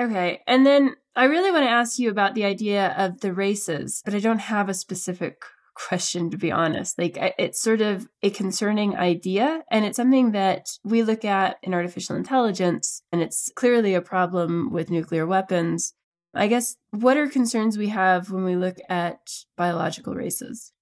Okay. 0.00 0.40
And 0.46 0.66
then 0.66 0.96
I 1.14 1.24
really 1.24 1.52
want 1.52 1.64
to 1.64 1.70
ask 1.70 1.98
you 1.98 2.10
about 2.10 2.34
the 2.34 2.44
idea 2.44 2.94
of 2.96 3.20
the 3.20 3.32
races, 3.32 4.02
but 4.04 4.14
I 4.14 4.18
don't 4.18 4.40
have 4.40 4.68
a 4.68 4.74
specific 4.74 5.42
question, 5.88 6.30
to 6.30 6.36
be 6.36 6.52
honest. 6.52 6.98
Like, 6.98 7.16
it's 7.38 7.60
sort 7.60 7.80
of 7.80 8.08
a 8.22 8.30
concerning 8.30 8.96
idea, 8.96 9.62
and 9.70 9.84
it's 9.84 9.96
something 9.96 10.32
that 10.32 10.68
we 10.84 11.02
look 11.02 11.24
at 11.24 11.56
in 11.62 11.74
artificial 11.74 12.16
intelligence, 12.16 13.02
and 13.12 13.20
it's 13.20 13.50
clearly 13.54 13.94
a 13.94 14.00
problem 14.00 14.72
with 14.72 14.90
nuclear 14.90 15.26
weapons. 15.26 15.94
I 16.34 16.46
guess, 16.46 16.76
what 16.90 17.16
are 17.16 17.28
concerns 17.28 17.76
we 17.76 17.88
have 17.88 18.30
when 18.30 18.44
we 18.44 18.56
look 18.56 18.78
at 18.88 19.20
biological 19.56 20.14
races? 20.14 20.72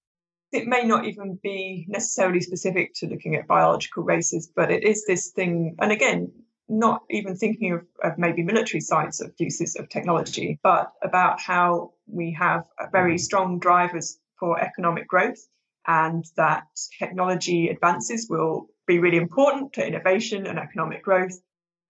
It 0.52 0.66
may 0.66 0.84
not 0.84 1.06
even 1.06 1.38
be 1.42 1.86
necessarily 1.88 2.40
specific 2.40 2.94
to 2.96 3.06
looking 3.06 3.36
at 3.36 3.46
biological 3.46 4.02
races, 4.02 4.50
but 4.54 4.70
it 4.70 4.84
is 4.84 5.04
this 5.06 5.30
thing. 5.30 5.76
And 5.80 5.92
again, 5.92 6.32
not 6.68 7.02
even 7.10 7.36
thinking 7.36 7.72
of, 7.72 7.80
of, 8.02 8.18
maybe 8.18 8.42
military 8.42 8.80
sides 8.80 9.20
of 9.20 9.32
uses 9.38 9.76
of 9.76 9.88
technology, 9.88 10.58
but 10.62 10.92
about 11.02 11.40
how 11.40 11.94
we 12.06 12.36
have 12.38 12.64
very 12.92 13.18
strong 13.18 13.58
drivers 13.58 14.18
for 14.40 14.60
economic 14.60 15.06
growth 15.06 15.38
and 15.86 16.24
that 16.36 16.64
technology 16.98 17.68
advances 17.68 18.26
will 18.28 18.66
be 18.86 18.98
really 18.98 19.18
important 19.18 19.74
to 19.74 19.86
innovation 19.86 20.46
and 20.46 20.58
economic 20.58 21.04
growth. 21.04 21.38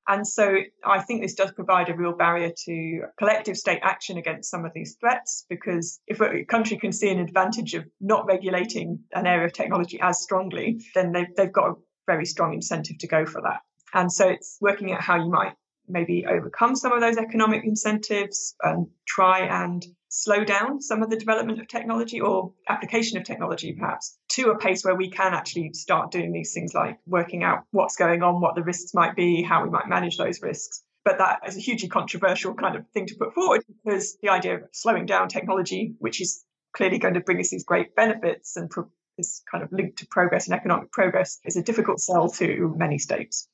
And 0.08 0.26
so 0.26 0.56
I 0.84 1.00
think 1.02 1.22
this 1.22 1.34
does 1.34 1.52
provide 1.52 1.88
a 1.88 1.94
real 1.94 2.12
barrier 2.12 2.52
to 2.66 3.02
collective 3.18 3.56
state 3.56 3.80
action 3.82 4.18
against 4.18 4.50
some 4.50 4.64
of 4.64 4.72
these 4.74 4.96
threats, 4.98 5.46
because 5.48 6.00
if 6.06 6.20
a 6.20 6.44
country 6.44 6.78
can 6.78 6.92
see 6.92 7.10
an 7.10 7.20
advantage 7.20 7.74
of 7.74 7.84
not 8.00 8.26
regulating 8.26 9.00
an 9.12 9.26
area 9.26 9.46
of 9.46 9.52
technology 9.52 10.00
as 10.00 10.20
strongly, 10.20 10.80
then 10.94 11.12
they've, 11.12 11.32
they've 11.36 11.52
got 11.52 11.70
a 11.70 11.74
very 12.06 12.26
strong 12.26 12.54
incentive 12.54 12.98
to 12.98 13.06
go 13.06 13.24
for 13.24 13.40
that. 13.42 13.60
And 13.94 14.12
so 14.12 14.28
it's 14.28 14.56
working 14.60 14.92
out 14.92 15.00
how 15.00 15.16
you 15.16 15.30
might 15.30 15.54
maybe 15.88 16.26
overcome 16.26 16.76
some 16.76 16.92
of 16.92 17.00
those 17.00 17.16
economic 17.16 17.64
incentives 17.64 18.54
and 18.62 18.86
try 19.06 19.40
and 19.40 19.84
slow 20.10 20.44
down 20.44 20.80
some 20.80 21.02
of 21.02 21.08
the 21.08 21.16
development 21.16 21.60
of 21.60 21.68
technology 21.68 22.20
or 22.20 22.52
application 22.68 23.16
of 23.16 23.24
technology, 23.24 23.72
perhaps, 23.72 24.18
to 24.28 24.50
a 24.50 24.58
pace 24.58 24.84
where 24.84 24.96
we 24.96 25.08
can 25.08 25.32
actually 25.32 25.72
start 25.72 26.10
doing 26.10 26.32
these 26.32 26.52
things 26.52 26.74
like 26.74 26.98
working 27.06 27.44
out 27.44 27.60
what's 27.70 27.96
going 27.96 28.22
on, 28.22 28.40
what 28.40 28.56
the 28.56 28.62
risks 28.62 28.92
might 28.92 29.16
be, 29.16 29.42
how 29.42 29.62
we 29.62 29.70
might 29.70 29.88
manage 29.88 30.18
those 30.18 30.42
risks. 30.42 30.82
But 31.04 31.18
that 31.18 31.40
is 31.46 31.56
a 31.56 31.60
hugely 31.60 31.88
controversial 31.88 32.54
kind 32.54 32.76
of 32.76 32.86
thing 32.92 33.06
to 33.06 33.14
put 33.14 33.34
forward 33.34 33.62
because 33.82 34.18
the 34.20 34.28
idea 34.28 34.56
of 34.56 34.62
slowing 34.72 35.06
down 35.06 35.28
technology, 35.28 35.94
which 35.98 36.20
is 36.20 36.44
clearly 36.76 36.98
going 36.98 37.14
to 37.14 37.20
bring 37.20 37.38
us 37.38 37.50
these 37.50 37.64
great 37.64 37.94
benefits 37.94 38.56
and 38.56 38.68
pro- 38.68 38.90
is 39.16 39.42
kind 39.50 39.62
of 39.62 39.72
linked 39.72 39.98
to 40.00 40.06
progress 40.08 40.48
and 40.48 40.54
economic 40.54 40.90
progress, 40.90 41.38
is 41.44 41.56
a 41.56 41.62
difficult 41.62 42.00
sell 42.00 42.28
to 42.28 42.74
many 42.76 42.98
states. 42.98 43.48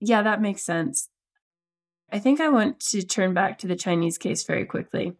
Yeah, 0.00 0.22
that 0.22 0.42
makes 0.42 0.62
sense. 0.62 1.08
I 2.10 2.18
think 2.18 2.40
I 2.40 2.48
want 2.48 2.80
to 2.90 3.02
turn 3.02 3.32
back 3.32 3.58
to 3.58 3.66
the 3.66 3.76
Chinese 3.76 4.18
case 4.18 4.42
very 4.42 4.66
quickly 4.66 5.16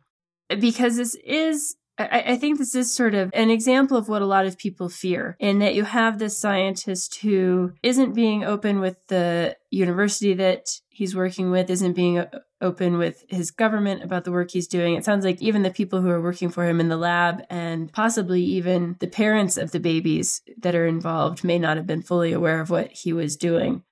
because 0.60 0.96
this 0.96 1.14
is 1.24 1.76
I, 1.98 2.36
think 2.36 2.58
this 2.58 2.74
is 2.74 2.92
sort 2.92 3.14
of 3.14 3.30
an 3.34 3.50
example 3.50 3.96
of 3.96 4.08
what 4.08 4.22
a 4.22 4.26
lot 4.26 4.46
of 4.46 4.58
people 4.58 4.88
fear, 4.88 5.36
in 5.38 5.58
that 5.58 5.74
you 5.74 5.84
have 5.84 6.18
this 6.18 6.38
scientist 6.38 7.16
who 7.16 7.72
isn't 7.82 8.14
being 8.14 8.44
open 8.44 8.80
with 8.80 9.06
the 9.08 9.56
university 9.70 10.34
that 10.34 10.80
he's 10.88 11.14
working 11.14 11.50
with, 11.50 11.70
isn't 11.70 11.92
being 11.92 12.24
open 12.60 12.96
with 12.96 13.24
his 13.28 13.50
government 13.50 14.02
about 14.02 14.24
the 14.24 14.32
work 14.32 14.50
he's 14.50 14.68
doing. 14.68 14.94
It 14.94 15.04
sounds 15.04 15.24
like 15.24 15.42
even 15.42 15.62
the 15.62 15.70
people 15.70 16.00
who 16.00 16.08
are 16.08 16.22
working 16.22 16.48
for 16.48 16.64
him 16.64 16.80
in 16.80 16.88
the 16.88 16.96
lab 16.96 17.42
and 17.50 17.92
possibly 17.92 18.42
even 18.42 18.96
the 19.00 19.06
parents 19.06 19.56
of 19.56 19.72
the 19.72 19.80
babies 19.80 20.40
that 20.58 20.74
are 20.74 20.86
involved 20.86 21.44
may 21.44 21.58
not 21.58 21.76
have 21.76 21.86
been 21.86 22.02
fully 22.02 22.32
aware 22.32 22.60
of 22.60 22.70
what 22.70 22.92
he 22.92 23.12
was 23.12 23.36
doing 23.36 23.82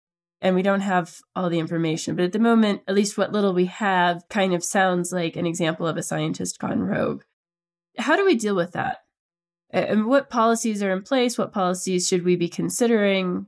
and 0.40 0.54
we 0.54 0.62
don't 0.62 0.80
have 0.80 1.18
all 1.36 1.50
the 1.50 1.58
information. 1.58 2.16
But 2.16 2.24
at 2.24 2.32
the 2.32 2.38
moment, 2.38 2.82
at 2.88 2.94
least 2.94 3.18
what 3.18 3.32
little 3.32 3.52
we 3.52 3.66
have 3.66 4.22
kind 4.28 4.54
of 4.54 4.64
sounds 4.64 5.12
like 5.12 5.36
an 5.36 5.46
example 5.46 5.86
of 5.86 5.96
a 5.96 6.02
scientist 6.02 6.58
gone 6.58 6.80
rogue. 6.80 7.22
How 7.98 8.16
do 8.16 8.24
we 8.24 8.36
deal 8.36 8.56
with 8.56 8.72
that? 8.72 8.98
And 9.70 10.06
what 10.06 10.30
policies 10.30 10.82
are 10.82 10.92
in 10.92 11.02
place? 11.02 11.38
What 11.38 11.52
policies 11.52 12.08
should 12.08 12.24
we 12.24 12.36
be 12.36 12.48
considering? 12.48 13.46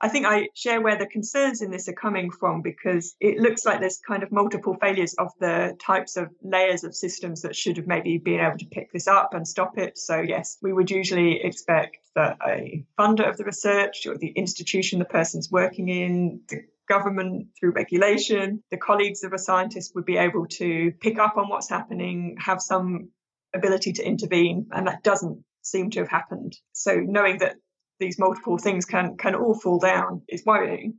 I 0.00 0.08
think 0.08 0.26
I 0.26 0.48
share 0.54 0.80
where 0.80 0.96
the 0.96 1.06
concerns 1.06 1.60
in 1.60 1.70
this 1.70 1.88
are 1.88 1.92
coming 1.92 2.30
from 2.30 2.62
because 2.62 3.16
it 3.20 3.38
looks 3.38 3.64
like 3.64 3.80
there's 3.80 3.98
kind 3.98 4.22
of 4.22 4.30
multiple 4.30 4.76
failures 4.80 5.14
of 5.14 5.32
the 5.40 5.76
types 5.80 6.16
of 6.16 6.28
layers 6.42 6.84
of 6.84 6.94
systems 6.94 7.42
that 7.42 7.56
should 7.56 7.76
have 7.78 7.86
maybe 7.86 8.18
been 8.18 8.40
able 8.40 8.58
to 8.58 8.66
pick 8.66 8.92
this 8.92 9.08
up 9.08 9.34
and 9.34 9.46
stop 9.46 9.76
it. 9.76 9.98
So, 9.98 10.20
yes, 10.20 10.56
we 10.62 10.72
would 10.72 10.90
usually 10.90 11.40
expect 11.42 11.98
that 12.14 12.38
a 12.46 12.84
funder 12.98 13.28
of 13.28 13.36
the 13.36 13.44
research 13.44 14.06
or 14.06 14.16
the 14.16 14.28
institution 14.28 15.00
the 15.00 15.04
person's 15.04 15.50
working 15.50 15.88
in, 15.88 16.42
the 16.48 16.62
government 16.88 17.48
through 17.58 17.72
regulation, 17.72 18.62
the 18.70 18.76
colleagues 18.76 19.24
of 19.24 19.32
a 19.32 19.38
scientist 19.38 19.92
would 19.94 20.06
be 20.06 20.16
able 20.16 20.46
to 20.46 20.92
pick 21.00 21.18
up 21.18 21.36
on 21.36 21.48
what's 21.48 21.68
happening, 21.68 22.36
have 22.38 22.62
some 22.62 23.10
ability 23.54 23.92
to 23.94 24.06
intervene, 24.06 24.66
and 24.72 24.86
that 24.86 25.02
doesn't 25.02 25.44
seem 25.62 25.90
to 25.90 26.00
have 26.00 26.08
happened. 26.08 26.56
So 26.72 26.96
knowing 26.96 27.38
that 27.38 27.56
these 27.98 28.18
multiple 28.18 28.58
things 28.58 28.84
can 28.84 29.16
can 29.16 29.34
all 29.34 29.54
fall 29.54 29.78
down 29.78 30.22
is 30.28 30.44
worrying. 30.44 30.98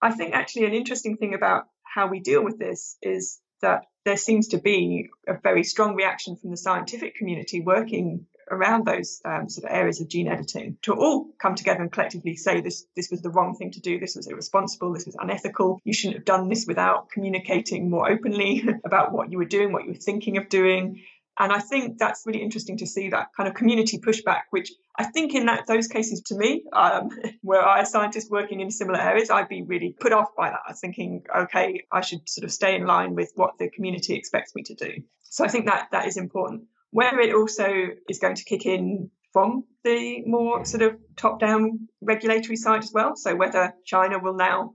I 0.00 0.12
think 0.12 0.34
actually 0.34 0.66
an 0.66 0.74
interesting 0.74 1.16
thing 1.16 1.34
about 1.34 1.64
how 1.82 2.06
we 2.06 2.20
deal 2.20 2.44
with 2.44 2.58
this 2.58 2.96
is 3.02 3.40
that 3.60 3.86
there 4.04 4.16
seems 4.16 4.48
to 4.48 4.58
be 4.58 5.08
a 5.26 5.34
very 5.42 5.64
strong 5.64 5.96
reaction 5.96 6.36
from 6.36 6.50
the 6.50 6.56
scientific 6.56 7.16
community 7.16 7.60
working 7.60 8.26
around 8.50 8.86
those 8.86 9.20
um, 9.24 9.48
sort 9.48 9.64
of 9.64 9.76
areas 9.76 10.00
of 10.00 10.08
gene 10.08 10.28
editing 10.28 10.78
to 10.82 10.94
all 10.94 11.28
come 11.38 11.54
together 11.54 11.82
and 11.82 11.92
collectively 11.92 12.36
say 12.36 12.60
this 12.60 12.86
this 12.96 13.10
was 13.10 13.20
the 13.20 13.30
wrong 13.30 13.54
thing 13.54 13.70
to 13.72 13.80
do 13.80 13.98
this 13.98 14.16
was 14.16 14.26
irresponsible 14.26 14.92
this 14.92 15.06
was 15.06 15.16
unethical 15.18 15.80
you 15.84 15.92
shouldn't 15.92 16.16
have 16.16 16.24
done 16.24 16.48
this 16.48 16.66
without 16.66 17.10
communicating 17.10 17.90
more 17.90 18.10
openly 18.10 18.66
about 18.84 19.12
what 19.12 19.30
you 19.30 19.38
were 19.38 19.44
doing 19.44 19.72
what 19.72 19.84
you 19.84 19.90
were 19.90 19.98
thinking 19.98 20.38
of 20.38 20.48
doing 20.48 21.02
and 21.38 21.52
I 21.52 21.60
think 21.60 21.98
that's 21.98 22.24
really 22.26 22.42
interesting 22.42 22.78
to 22.78 22.86
see 22.86 23.10
that 23.10 23.28
kind 23.36 23.48
of 23.48 23.54
community 23.54 23.98
pushback, 23.98 24.42
which 24.50 24.72
I 24.96 25.04
think 25.04 25.34
in 25.34 25.46
that 25.46 25.66
those 25.68 25.86
cases 25.86 26.22
to 26.26 26.36
me, 26.36 26.64
um, 26.72 27.10
where 27.42 27.64
I, 27.64 27.82
a 27.82 27.86
scientist 27.86 28.30
working 28.30 28.60
in 28.60 28.70
similar 28.70 29.00
areas, 29.00 29.30
I'd 29.30 29.48
be 29.48 29.62
really 29.62 29.94
put 29.98 30.12
off 30.12 30.34
by 30.36 30.50
that. 30.50 30.60
I 30.66 30.72
was 30.72 30.80
thinking, 30.80 31.22
okay, 31.34 31.84
I 31.92 32.00
should 32.00 32.28
sort 32.28 32.44
of 32.44 32.52
stay 32.52 32.74
in 32.74 32.86
line 32.86 33.14
with 33.14 33.30
what 33.36 33.58
the 33.58 33.70
community 33.70 34.14
expects 34.14 34.54
me 34.54 34.62
to 34.64 34.74
do. 34.74 35.02
So 35.30 35.44
I 35.44 35.48
think 35.48 35.66
that 35.66 35.88
that 35.92 36.06
is 36.06 36.16
important. 36.16 36.64
Where 36.90 37.20
it 37.20 37.34
also 37.34 37.68
is 38.08 38.18
going 38.18 38.36
to 38.36 38.44
kick 38.44 38.66
in 38.66 39.10
from 39.32 39.64
the 39.84 40.22
more 40.26 40.64
sort 40.64 40.82
of 40.82 40.96
top-down 41.16 41.88
regulatory 42.00 42.56
side 42.56 42.82
as 42.82 42.90
well. 42.92 43.14
So 43.14 43.36
whether 43.36 43.74
China 43.84 44.18
will 44.18 44.34
now 44.34 44.74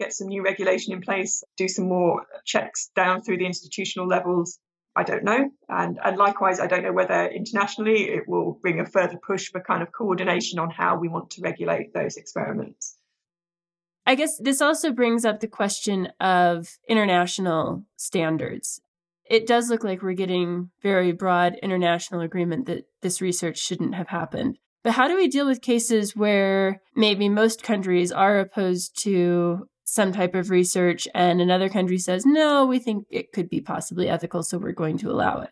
get 0.00 0.12
some 0.12 0.26
new 0.26 0.42
regulation 0.42 0.92
in 0.92 1.00
place, 1.00 1.44
do 1.56 1.68
some 1.68 1.88
more 1.88 2.24
checks 2.44 2.90
down 2.96 3.22
through 3.22 3.38
the 3.38 3.46
institutional 3.46 4.08
levels, 4.08 4.58
I 4.96 5.02
don't 5.02 5.24
know. 5.24 5.50
And, 5.68 5.98
and 6.04 6.16
likewise, 6.16 6.60
I 6.60 6.66
don't 6.66 6.82
know 6.82 6.92
whether 6.92 7.26
internationally 7.26 8.10
it 8.10 8.28
will 8.28 8.58
bring 8.62 8.78
a 8.78 8.86
further 8.86 9.18
push 9.26 9.50
for 9.50 9.60
kind 9.60 9.82
of 9.82 9.90
coordination 9.92 10.58
on 10.58 10.70
how 10.70 10.96
we 10.98 11.08
want 11.08 11.30
to 11.30 11.42
regulate 11.42 11.92
those 11.92 12.16
experiments. 12.16 12.96
I 14.06 14.14
guess 14.14 14.38
this 14.38 14.60
also 14.60 14.92
brings 14.92 15.24
up 15.24 15.40
the 15.40 15.48
question 15.48 16.08
of 16.20 16.78
international 16.88 17.84
standards. 17.96 18.80
It 19.24 19.46
does 19.46 19.70
look 19.70 19.82
like 19.82 20.02
we're 20.02 20.12
getting 20.12 20.70
very 20.82 21.12
broad 21.12 21.56
international 21.62 22.20
agreement 22.20 22.66
that 22.66 22.84
this 23.00 23.22
research 23.22 23.58
shouldn't 23.58 23.94
have 23.94 24.08
happened. 24.08 24.58
But 24.82 24.92
how 24.92 25.08
do 25.08 25.16
we 25.16 25.28
deal 25.28 25.46
with 25.46 25.62
cases 25.62 26.14
where 26.14 26.82
maybe 26.94 27.30
most 27.30 27.62
countries 27.62 28.12
are 28.12 28.38
opposed 28.38 29.00
to 29.02 29.66
some 29.84 30.12
type 30.12 30.34
of 30.34 30.50
research 30.50 31.06
and 31.14 31.40
another 31.40 31.68
country 31.68 31.98
says, 31.98 32.24
no, 32.26 32.66
we 32.66 32.78
think 32.78 33.06
it 33.10 33.32
could 33.32 33.48
be 33.50 33.60
possibly 33.60 34.08
ethical, 34.08 34.42
so 34.42 34.58
we're 34.58 34.72
going 34.72 34.98
to 34.98 35.10
allow 35.10 35.42
it. 35.42 35.50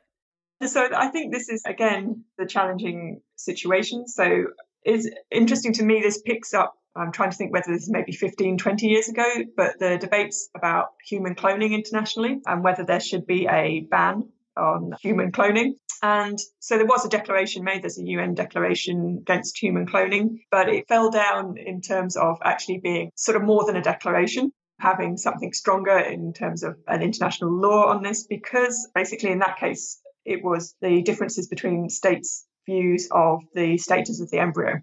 So 0.69 0.89
I 0.95 1.09
think 1.09 1.33
this 1.33 1.49
is, 1.49 1.63
again, 1.67 2.25
the 2.39 2.47
challenging 2.47 3.21
situation. 3.37 4.07
So 4.07 4.47
it's 4.85 5.09
interesting 5.31 5.73
to 5.75 5.85
me, 5.85 6.01
this 6.01 6.23
picks 6.23 6.55
up. 6.55 6.75
I'm 6.95 7.11
trying 7.11 7.31
to 7.31 7.37
think 7.37 7.53
whether 7.53 7.73
this 7.73 7.85
is 7.85 7.91
maybe 7.91 8.13
15, 8.13 8.59
20 8.59 8.87
years 8.87 9.09
ago, 9.09 9.25
but 9.57 9.79
the 9.79 9.97
debates 9.99 10.51
about 10.55 10.89
human 11.05 11.35
cloning 11.35 11.73
internationally 11.73 12.41
and 12.47 12.63
whether 12.63 12.85
there 12.85 13.01
should 13.01 13.27
be 13.27 13.47
a 13.49 13.81
ban 13.81 14.29
on 14.57 14.93
human 15.01 15.33
cloning. 15.33 15.73
And 16.03 16.39
so 16.59 16.77
there 16.77 16.87
was 16.87 17.05
a 17.05 17.09
declaration 17.09 17.63
made, 17.63 17.83
there's 17.83 17.99
a 17.99 18.05
UN 18.05 18.35
declaration 18.35 19.19
against 19.21 19.57
human 19.57 19.87
cloning, 19.87 20.41
but 20.51 20.69
it 20.69 20.89
fell 20.89 21.11
down 21.11 21.57
in 21.57 21.81
terms 21.81 22.17
of 22.17 22.39
actually 22.45 22.79
being 22.79 23.13
sort 23.15 23.37
of 23.37 23.45
more 23.45 23.65
than 23.65 23.77
a 23.77 23.83
declaration 23.83 24.53
having 24.81 25.17
something 25.17 25.53
stronger 25.53 25.97
in 25.97 26.33
terms 26.33 26.65
of 26.65 26.77
an 26.89 27.03
international 27.03 27.53
law 27.53 27.87
on 27.87 28.03
this, 28.03 28.27
because 28.27 28.91
basically 28.95 29.31
in 29.31 29.39
that 29.39 29.59
case, 29.59 30.01
it 30.25 30.43
was 30.43 30.75
the 30.83 31.03
differences 31.03 31.47
between 31.47 31.89
states' 31.89 32.45
views 32.67 33.09
of 33.13 33.41
the 33.55 33.79
status 33.79 34.21
of 34.21 34.29
the 34.31 34.41
embryo 34.41 34.81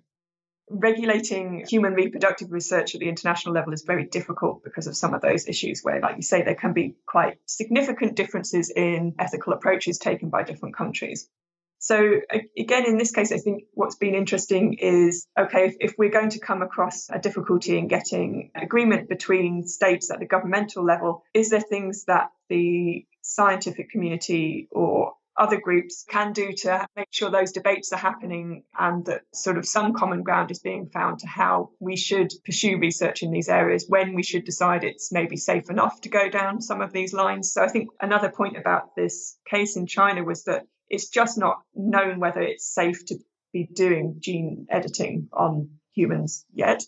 regulating 0.70 1.66
human 1.68 1.94
reproductive 1.94 2.52
research 2.52 2.96
at 2.96 3.00
the 3.00 3.10
international 3.10 3.54
level 3.54 3.74
is 3.74 3.84
very 3.84 4.06
difficult 4.06 4.64
because 4.64 4.88
of 4.88 4.96
some 4.96 5.14
of 5.14 5.22
those 5.22 5.48
issues 5.48 5.82
where, 5.82 6.00
like 6.00 6.18
you 6.18 6.22
say, 6.22 6.44
there 6.44 6.56
can 6.56 6.74
be 6.74 6.96
quite 7.06 7.38
significant 7.46 8.16
differences 8.16 8.70
in 8.70 9.16
ethical 9.20 9.54
approaches 9.54 9.98
taken 9.98 10.30
by 10.30 10.44
different 10.44 10.76
countries. 10.76 11.30
So, 11.82 12.20
again, 12.58 12.86
in 12.86 12.98
this 12.98 13.12
case, 13.12 13.32
I 13.32 13.38
think 13.38 13.64
what's 13.74 13.96
been 13.96 14.14
interesting 14.14 14.74
is 14.74 15.26
okay, 15.40 15.68
if, 15.68 15.76
if, 15.80 15.96
we're 15.98 16.10
going 16.10 16.32
to 16.32 16.40
come 16.40 16.62
across 16.62 17.10
a 17.10 17.20
difficulty 17.20 17.78
in 17.78 17.88
getting 17.88 18.52
agreement 18.54 19.08
between 19.08 19.66
states 19.66 20.12
at 20.12 20.20
the 20.20 20.26
governmental 20.26 20.84
level, 20.84 21.24
is 21.34 21.50
there 21.50 21.62
things 21.62 22.04
that 22.06 22.32
the 22.50 23.06
scientific 23.22 23.92
community 23.92 24.68
or 24.72 25.14
other 25.40 25.60
groups 25.60 26.06
can 26.08 26.34
do 26.34 26.52
to 26.52 26.86
make 26.98 27.08
sure 27.12 27.32
those 27.32 27.54
debates 27.54 27.94
are 27.94 27.98
happening 27.98 28.64
and 28.78 29.06
that 29.06 29.22
sort 29.34 29.58
of 29.58 29.66
some 29.66 29.94
common 29.94 30.22
ground 30.22 30.52
is 30.52 30.60
being 30.60 30.90
found 30.94 31.20
to 31.20 31.28
how 31.28 31.70
we 31.80 31.96
should 31.96 32.30
pursue 32.46 32.78
research 32.78 33.24
in 33.24 33.32
these 33.32 33.48
areas 33.48 33.86
when 33.88 34.14
we 34.14 34.22
should 34.22 34.44
decide 34.44 34.84
it's 34.84 35.12
maybe 35.12 35.38
safe 35.38 35.70
enough 35.70 36.02
to 36.02 36.10
go 36.10 36.30
down 36.30 36.62
some 36.62 36.82
of 36.82 36.92
these 36.92 37.14
lines. 37.14 37.54
So 37.54 37.64
I 37.64 37.70
think 37.70 37.88
another 38.02 38.30
point 38.30 38.58
about 38.58 38.96
this 38.98 39.38
case 39.50 39.78
in 39.78 39.88
China 39.88 40.26
was 40.26 40.44
that 40.44 40.68
it's 40.90 41.08
just 41.08 41.38
not 41.38 41.62
known 41.74 42.20
whether 42.20 42.42
it's 42.42 42.74
safe 42.74 43.06
to 43.06 43.16
be 43.54 43.70
doing 43.74 44.18
gene 44.20 44.68
editing 44.70 45.30
on 45.32 45.70
humans 45.94 46.46
yet. 46.54 46.84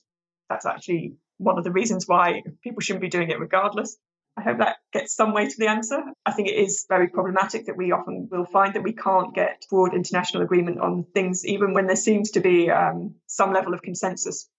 That's 0.50 0.66
actually 0.66 1.16
one 1.38 1.58
of 1.58 1.64
the 1.64 1.72
reasons 1.72 2.06
why 2.06 2.44
people 2.64 2.82
shouldn't 2.82 3.02
be 3.02 3.10
doing 3.10 3.30
it 3.30 3.40
regardless. 3.40 3.98
I 4.38 4.44
hope 4.44 4.60
that 4.60 4.78
gets 4.94 5.16
some 5.16 5.34
way 5.34 5.48
to 5.48 5.56
the 5.58 5.68
answer. 5.68 6.02
I 6.26 6.32
think 6.32 6.48
it 6.48 6.56
is 6.56 6.86
very 6.88 7.10
problematic 7.10 7.66
that 7.66 7.78
we 7.78 7.92
often 7.92 8.30
will 8.32 8.46
find 8.46 8.74
that 8.74 8.84
we 8.84 8.94
can't 8.94 9.36
get 9.36 9.66
broad 9.70 9.94
international 9.94 10.44
agreement 10.44 10.80
on 10.80 11.06
things, 11.14 11.46
even 11.46 11.74
when 11.74 11.88
there 11.88 11.96
seems 11.96 12.32
to 12.32 12.40
be 12.40 12.70
um, 12.70 13.16
some 13.28 13.54
level 13.54 13.74
of 13.74 13.82
consensus. 13.82 14.50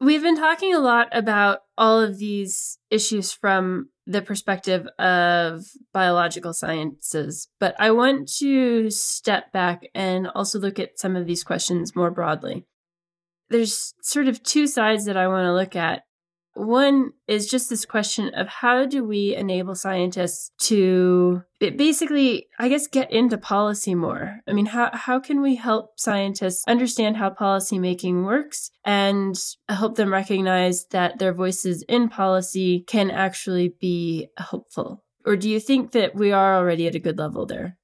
We've 0.00 0.22
been 0.22 0.36
talking 0.36 0.74
a 0.74 0.80
lot 0.80 1.08
about 1.12 1.60
all 1.78 2.00
of 2.00 2.18
these 2.18 2.78
issues 2.90 3.32
from 3.32 3.90
the 4.04 4.20
perspective 4.20 4.88
of 4.98 5.64
biological 5.92 6.52
sciences, 6.52 7.48
but 7.60 7.76
I 7.78 7.92
want 7.92 8.28
to 8.38 8.90
step 8.90 9.52
back 9.52 9.82
and 9.94 10.26
also 10.34 10.58
look 10.58 10.80
at 10.80 10.98
some 10.98 11.14
of 11.14 11.26
these 11.26 11.44
questions 11.44 11.94
more 11.94 12.10
broadly. 12.10 12.66
There's 13.48 13.94
sort 14.02 14.26
of 14.26 14.42
two 14.42 14.66
sides 14.66 15.04
that 15.04 15.16
I 15.16 15.28
want 15.28 15.44
to 15.44 15.54
look 15.54 15.76
at. 15.76 16.02
One 16.54 17.12
is 17.26 17.48
just 17.48 17.70
this 17.70 17.86
question 17.86 18.34
of 18.34 18.46
how 18.46 18.84
do 18.84 19.04
we 19.04 19.34
enable 19.34 19.74
scientists 19.74 20.50
to 20.66 21.42
basically, 21.58 22.48
I 22.58 22.68
guess, 22.68 22.86
get 22.86 23.10
into 23.10 23.38
policy 23.38 23.94
more? 23.94 24.40
I 24.46 24.52
mean, 24.52 24.66
how, 24.66 24.90
how 24.92 25.18
can 25.18 25.40
we 25.40 25.56
help 25.56 25.98
scientists 25.98 26.64
understand 26.68 27.16
how 27.16 27.30
policymaking 27.30 28.24
works 28.24 28.70
and 28.84 29.38
help 29.68 29.96
them 29.96 30.12
recognize 30.12 30.86
that 30.90 31.18
their 31.18 31.32
voices 31.32 31.84
in 31.88 32.08
policy 32.08 32.84
can 32.86 33.10
actually 33.10 33.74
be 33.80 34.28
helpful? 34.36 35.02
Or 35.24 35.36
do 35.36 35.48
you 35.48 35.60
think 35.60 35.92
that 35.92 36.14
we 36.14 36.32
are 36.32 36.56
already 36.56 36.86
at 36.86 36.94
a 36.94 37.00
good 37.00 37.18
level 37.18 37.46
there? 37.46 37.78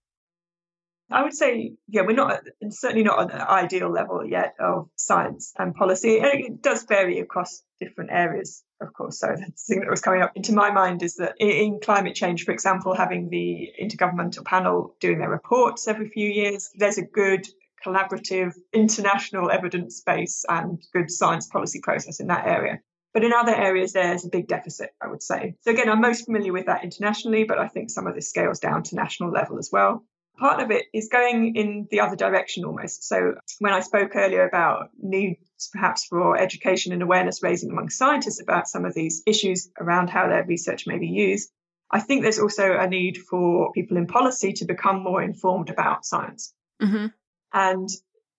I 1.10 1.22
would 1.22 1.34
say, 1.34 1.72
yeah, 1.88 2.02
we're 2.02 2.12
not 2.12 2.42
certainly 2.68 3.02
not 3.02 3.18
on 3.18 3.30
an 3.30 3.40
ideal 3.40 3.90
level 3.90 4.26
yet 4.26 4.54
of 4.60 4.90
science 4.96 5.54
and 5.58 5.74
policy. 5.74 6.18
It 6.20 6.60
does 6.60 6.82
vary 6.82 7.20
across 7.20 7.62
different 7.80 8.10
areas, 8.12 8.62
of 8.80 8.92
course. 8.92 9.18
So 9.18 9.28
the 9.28 9.52
thing 9.56 9.80
that 9.80 9.90
was 9.90 10.00
coming 10.00 10.22
up 10.22 10.32
into 10.34 10.52
my 10.52 10.70
mind 10.70 11.02
is 11.02 11.16
that 11.16 11.34
in 11.38 11.80
climate 11.82 12.14
change, 12.14 12.44
for 12.44 12.52
example, 12.52 12.94
having 12.94 13.28
the 13.28 13.70
intergovernmental 13.80 14.44
panel 14.44 14.94
doing 15.00 15.18
their 15.18 15.30
reports 15.30 15.88
every 15.88 16.08
few 16.08 16.28
years, 16.28 16.70
there's 16.74 16.98
a 16.98 17.02
good 17.02 17.46
collaborative 17.84 18.54
international 18.72 19.50
evidence 19.50 20.02
base 20.02 20.44
and 20.48 20.82
good 20.92 21.10
science 21.10 21.46
policy 21.46 21.80
process 21.80 22.20
in 22.20 22.26
that 22.26 22.46
area. 22.46 22.80
But 23.14 23.24
in 23.24 23.32
other 23.32 23.54
areas, 23.54 23.92
there's 23.92 24.24
a 24.24 24.28
big 24.28 24.48
deficit, 24.48 24.90
I 25.02 25.08
would 25.08 25.22
say. 25.22 25.54
So 25.62 25.70
again, 25.70 25.88
I'm 25.88 26.00
most 26.00 26.26
familiar 26.26 26.52
with 26.52 26.66
that 26.66 26.84
internationally, 26.84 27.44
but 27.44 27.58
I 27.58 27.68
think 27.68 27.90
some 27.90 28.06
of 28.06 28.14
this 28.14 28.28
scales 28.28 28.58
down 28.58 28.82
to 28.84 28.96
national 28.96 29.30
level 29.30 29.58
as 29.58 29.70
well 29.72 30.04
part 30.38 30.62
of 30.62 30.70
it 30.70 30.86
is 30.94 31.08
going 31.08 31.56
in 31.56 31.86
the 31.90 32.00
other 32.00 32.16
direction 32.16 32.64
almost. 32.64 33.06
So 33.06 33.34
when 33.58 33.72
I 33.72 33.80
spoke 33.80 34.14
earlier 34.14 34.46
about 34.46 34.90
needs 35.00 35.40
perhaps 35.66 36.04
for 36.04 36.38
education 36.38 36.92
and 36.92 37.02
awareness 37.02 37.42
raising 37.42 37.70
among 37.70 37.90
scientists 37.90 38.40
about 38.40 38.68
some 38.68 38.84
of 38.84 38.94
these 38.94 39.22
issues 39.26 39.68
around 39.80 40.08
how 40.08 40.28
their 40.28 40.44
research 40.44 40.86
may 40.86 40.98
be 40.98 41.08
used, 41.08 41.50
I 41.90 42.00
think 42.00 42.22
there's 42.22 42.38
also 42.38 42.76
a 42.76 42.86
need 42.86 43.18
for 43.18 43.72
people 43.72 43.96
in 43.96 44.06
policy 44.06 44.52
to 44.54 44.64
become 44.64 45.02
more 45.02 45.22
informed 45.22 45.70
about 45.70 46.04
science. 46.04 46.54
Mm-hmm. 46.80 47.06
And 47.52 47.88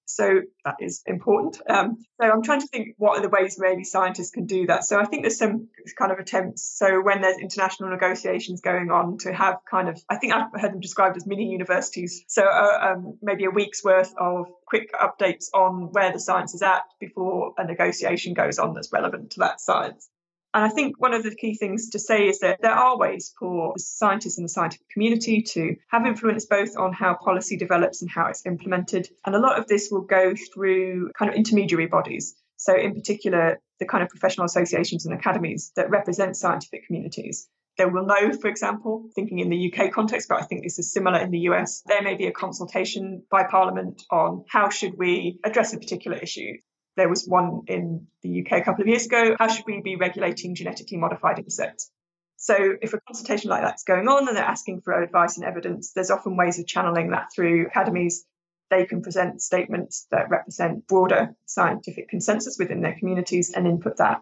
so 0.09 0.41
that 0.65 0.75
is 0.79 1.01
important. 1.05 1.61
Um, 1.69 1.97
so 2.19 2.29
I'm 2.29 2.41
trying 2.41 2.61
to 2.61 2.67
think 2.67 2.95
what 2.97 3.17
are 3.17 3.21
the 3.21 3.29
ways 3.29 3.57
maybe 3.59 3.83
scientists 3.83 4.31
can 4.31 4.45
do 4.45 4.67
that. 4.67 4.83
So 4.83 4.99
I 4.99 5.05
think 5.05 5.23
there's 5.23 5.37
some 5.37 5.69
kind 5.97 6.11
of 6.11 6.19
attempts. 6.19 6.63
So 6.77 7.01
when 7.01 7.21
there's 7.21 7.37
international 7.37 7.89
negotiations 7.89 8.61
going 8.61 8.91
on, 8.91 9.17
to 9.19 9.33
have 9.33 9.57
kind 9.69 9.89
of, 9.89 10.01
I 10.09 10.17
think 10.17 10.33
I've 10.33 10.51
heard 10.59 10.73
them 10.73 10.79
described 10.79 11.17
as 11.17 11.25
mini 11.25 11.45
universities. 11.45 12.23
So 12.27 12.43
uh, 12.43 12.93
um, 12.93 13.17
maybe 13.21 13.45
a 13.45 13.49
week's 13.49 13.83
worth 13.83 14.13
of 14.17 14.47
quick 14.65 14.91
updates 14.93 15.45
on 15.53 15.89
where 15.91 16.11
the 16.11 16.19
science 16.19 16.53
is 16.53 16.61
at 16.61 16.83
before 16.99 17.53
a 17.57 17.65
negotiation 17.65 18.33
goes 18.33 18.59
on 18.59 18.73
that's 18.73 18.91
relevant 18.91 19.31
to 19.31 19.39
that 19.39 19.61
science. 19.61 20.09
And 20.53 20.63
I 20.63 20.69
think 20.69 20.99
one 20.99 21.13
of 21.13 21.23
the 21.23 21.35
key 21.35 21.53
things 21.53 21.89
to 21.91 21.99
say 21.99 22.27
is 22.27 22.39
that 22.39 22.59
there 22.61 22.71
are 22.71 22.97
ways 22.97 23.33
for 23.37 23.73
scientists 23.77 24.37
in 24.37 24.43
the 24.43 24.49
scientific 24.49 24.89
community 24.89 25.43
to 25.43 25.75
have 25.89 26.07
influence 26.07 26.45
both 26.45 26.75
on 26.75 26.91
how 26.91 27.15
policy 27.23 27.55
develops 27.55 28.01
and 28.01 28.09
how 28.09 28.27
it's 28.27 28.45
implemented. 28.47 29.07
And 29.25 29.35
a 29.35 29.39
lot 29.39 29.59
of 29.59 29.67
this 29.67 29.89
will 29.91 30.01
go 30.01 30.33
through 30.53 31.11
kind 31.17 31.29
of 31.29 31.37
intermediary 31.37 31.85
bodies. 31.85 32.35
So, 32.57 32.75
in 32.75 32.95
particular, 32.95 33.59
the 33.79 33.85
kind 33.85 34.03
of 34.03 34.09
professional 34.09 34.45
associations 34.45 35.05
and 35.05 35.13
academies 35.13 35.71
that 35.75 35.89
represent 35.89 36.35
scientific 36.35 36.85
communities. 36.87 37.47
There 37.77 37.87
will 37.87 38.05
know, 38.05 38.33
for 38.33 38.49
example, 38.49 39.09
thinking 39.15 39.39
in 39.39 39.49
the 39.49 39.71
UK 39.71 39.93
context, 39.93 40.27
but 40.27 40.41
I 40.41 40.45
think 40.45 40.63
this 40.63 40.79
is 40.79 40.91
similar 40.91 41.19
in 41.19 41.31
the 41.31 41.39
US, 41.51 41.81
there 41.85 42.01
may 42.01 42.15
be 42.15 42.25
a 42.25 42.31
consultation 42.31 43.23
by 43.31 43.43
Parliament 43.43 44.03
on 44.11 44.43
how 44.49 44.69
should 44.69 44.97
we 44.97 45.39
address 45.45 45.73
a 45.73 45.77
particular 45.77 46.17
issue. 46.17 46.57
There 46.99 47.07
was 47.07 47.25
one 47.25 47.61
in 47.67 48.07
the 48.23 48.41
UK 48.41 48.59
a 48.59 48.61
couple 48.61 48.81
of 48.81 48.89
years 48.89 49.05
ago. 49.05 49.37
How 49.39 49.47
should 49.47 49.63
we 49.65 49.79
be 49.81 49.95
regulating 49.95 50.53
genetically 50.53 50.97
modified 50.97 51.39
insects? 51.39 51.89
So, 52.35 52.55
if 52.81 52.93
a 52.93 52.99
consultation 52.99 53.49
like 53.49 53.63
that's 53.63 53.83
going 53.83 54.09
on 54.09 54.27
and 54.27 54.35
they're 54.35 54.43
asking 54.43 54.81
for 54.81 55.01
advice 55.01 55.37
and 55.37 55.45
evidence, 55.45 55.93
there's 55.93 56.11
often 56.11 56.35
ways 56.35 56.59
of 56.59 56.67
channeling 56.67 57.11
that 57.11 57.27
through 57.33 57.67
academies. 57.67 58.25
They 58.69 58.85
can 58.85 59.01
present 59.01 59.41
statements 59.41 60.07
that 60.11 60.29
represent 60.29 60.87
broader 60.87 61.35
scientific 61.45 62.09
consensus 62.09 62.57
within 62.59 62.81
their 62.81 62.97
communities 62.99 63.53
and 63.55 63.65
input 63.65 63.97
that 63.97 64.21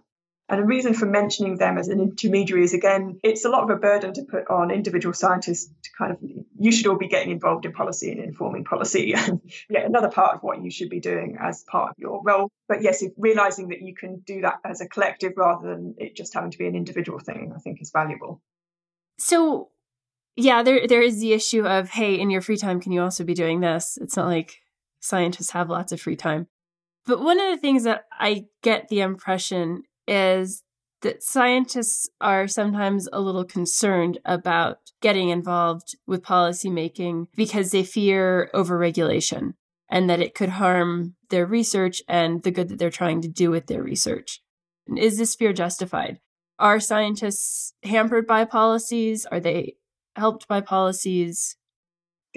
and 0.49 0.61
the 0.61 0.65
reason 0.65 0.93
for 0.93 1.05
mentioning 1.05 1.57
them 1.57 1.77
as 1.77 1.89
an 1.89 1.99
intermediary 1.99 2.63
is 2.63 2.73
again, 2.73 3.19
it's 3.21 3.43
a 3.43 3.49
lot 3.49 3.63
of 3.63 3.69
a 3.69 3.75
burden 3.75 4.13
to 4.13 4.23
put 4.23 4.49
on 4.49 4.71
individual 4.71 5.13
scientists 5.13 5.67
to 5.83 5.89
kind 5.97 6.11
of, 6.13 6.19
you 6.59 6.71
should 6.71 6.87
all 6.87 6.97
be 6.97 7.07
getting 7.07 7.31
involved 7.31 7.65
in 7.65 7.71
policy 7.71 8.11
and 8.11 8.19
informing 8.19 8.63
policy. 8.63 9.13
And 9.27 9.41
yeah, 9.69 9.85
another 9.85 10.09
part 10.09 10.35
of 10.35 10.43
what 10.43 10.61
you 10.61 10.71
should 10.71 10.89
be 10.89 10.99
doing 10.99 11.37
as 11.39 11.63
part 11.63 11.91
of 11.91 11.95
your 11.97 12.21
role. 12.23 12.49
But 12.67 12.81
yes, 12.81 13.03
realizing 13.17 13.69
that 13.69 13.81
you 13.81 13.93
can 13.95 14.19
do 14.19 14.41
that 14.41 14.59
as 14.63 14.79
a 14.81 14.87
collective 14.87 15.33
rather 15.35 15.67
than 15.67 15.95
it 15.97 16.15
just 16.15 16.33
having 16.33 16.51
to 16.51 16.57
be 16.57 16.67
an 16.67 16.75
individual 16.75 17.19
thing, 17.19 17.53
I 17.55 17.59
think 17.59 17.81
is 17.81 17.91
valuable. 17.91 18.41
So, 19.17 19.69
yeah, 20.35 20.63
there 20.63 20.87
there 20.87 21.01
is 21.01 21.19
the 21.19 21.33
issue 21.33 21.65
of, 21.65 21.89
hey, 21.89 22.19
in 22.19 22.29
your 22.29 22.41
free 22.41 22.57
time, 22.57 22.79
can 22.79 22.91
you 22.91 23.01
also 23.01 23.23
be 23.23 23.33
doing 23.33 23.59
this? 23.59 23.97
It's 23.99 24.15
not 24.15 24.27
like 24.27 24.57
scientists 24.99 25.51
have 25.51 25.69
lots 25.69 25.91
of 25.91 25.99
free 25.99 26.15
time. 26.15 26.47
But 27.05 27.21
one 27.21 27.39
of 27.39 27.49
the 27.49 27.57
things 27.57 27.83
that 27.83 28.05
I 28.11 28.45
get 28.61 28.89
the 28.89 29.01
impression 29.01 29.83
is 30.07 30.63
that 31.01 31.23
scientists 31.23 32.09
are 32.19 32.47
sometimes 32.47 33.07
a 33.13 33.21
little 33.21 33.45
concerned 33.45 34.17
about 34.25 34.79
getting 35.01 35.29
involved 35.29 35.95
with 36.07 36.23
policymaking 36.23 37.27
because 37.35 37.71
they 37.71 37.83
fear 37.83 38.49
overregulation 38.53 39.53
and 39.89 40.09
that 40.09 40.19
it 40.19 40.35
could 40.35 40.49
harm 40.49 41.15
their 41.29 41.45
research 41.45 42.01
and 42.07 42.43
the 42.43 42.51
good 42.51 42.69
that 42.69 42.79
they're 42.79 42.89
trying 42.89 43.21
to 43.21 43.27
do 43.27 43.51
with 43.51 43.67
their 43.67 43.83
research. 43.83 44.41
Is 44.95 45.17
this 45.17 45.35
fear 45.35 45.53
justified? 45.53 46.19
Are 46.59 46.79
scientists 46.79 47.73
hampered 47.83 48.25
by 48.25 48.45
policies? 48.45 49.25
Are 49.25 49.39
they 49.39 49.75
helped 50.15 50.47
by 50.47 50.61
policies? 50.61 51.57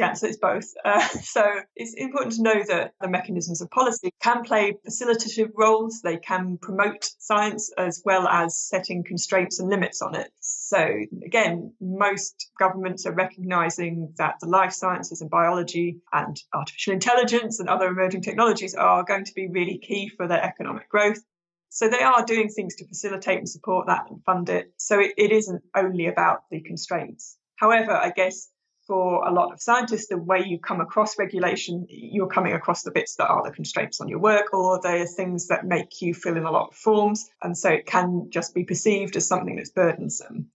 Yeah, 0.00 0.14
so 0.14 0.28
it's 0.28 0.38
both. 0.38 0.64
Uh, 0.82 1.06
so 1.08 1.44
it's 1.76 1.92
important 1.92 2.34
to 2.36 2.42
know 2.42 2.64
that 2.66 2.94
the 3.02 3.08
mechanisms 3.08 3.60
of 3.60 3.70
policy 3.70 4.10
can 4.22 4.42
play 4.42 4.72
facilitative 4.88 5.50
roles. 5.54 6.00
They 6.02 6.16
can 6.16 6.56
promote 6.56 7.04
science 7.18 7.70
as 7.76 8.02
well 8.02 8.26
as 8.26 8.58
setting 8.58 9.04
constraints 9.04 9.60
and 9.60 9.68
limits 9.68 10.00
on 10.00 10.14
it. 10.14 10.32
So 10.40 10.82
again, 11.24 11.74
most 11.80 12.50
governments 12.58 13.04
are 13.04 13.12
recognizing 13.12 14.14
that 14.16 14.36
the 14.40 14.48
life 14.48 14.72
sciences 14.72 15.20
and 15.20 15.28
biology 15.28 16.00
and 16.12 16.34
artificial 16.54 16.94
intelligence 16.94 17.60
and 17.60 17.68
other 17.68 17.88
emerging 17.88 18.22
technologies 18.22 18.74
are 18.74 19.04
going 19.04 19.26
to 19.26 19.34
be 19.34 19.48
really 19.48 19.78
key 19.78 20.08
for 20.08 20.26
their 20.26 20.42
economic 20.42 20.88
growth. 20.88 21.22
So 21.68 21.88
they 21.88 22.02
are 22.02 22.24
doing 22.24 22.48
things 22.48 22.76
to 22.76 22.88
facilitate 22.88 23.38
and 23.38 23.48
support 23.48 23.86
that 23.88 24.10
and 24.10 24.24
fund 24.24 24.48
it. 24.48 24.72
So 24.78 24.98
it, 24.98 25.12
it 25.18 25.30
isn't 25.30 25.62
only 25.76 26.06
about 26.06 26.44
the 26.50 26.62
constraints. 26.62 27.36
However, 27.56 27.92
I 27.92 28.10
guess 28.10 28.48
for 28.90 29.24
a 29.24 29.32
lot 29.32 29.52
of 29.52 29.62
scientists, 29.62 30.08
the 30.08 30.18
way 30.18 30.42
you 30.44 30.58
come 30.58 30.80
across 30.80 31.16
regulation, 31.16 31.86
you're 31.88 32.26
coming 32.26 32.54
across 32.54 32.82
the 32.82 32.90
bits 32.90 33.14
that 33.14 33.28
are 33.28 33.44
the 33.44 33.52
constraints 33.52 34.00
on 34.00 34.08
your 34.08 34.18
work 34.18 34.52
or 34.52 34.80
the 34.80 35.06
things 35.06 35.46
that 35.46 35.64
make 35.64 36.02
you 36.02 36.12
fill 36.12 36.36
in 36.36 36.42
a 36.42 36.50
lot 36.50 36.70
of 36.70 36.74
forms. 36.74 37.30
And 37.40 37.56
so 37.56 37.70
it 37.70 37.86
can 37.86 38.30
just 38.30 38.52
be 38.52 38.64
perceived 38.64 39.14
as 39.14 39.28
something 39.28 39.54
that's 39.54 39.70
burdensome. 39.70 40.48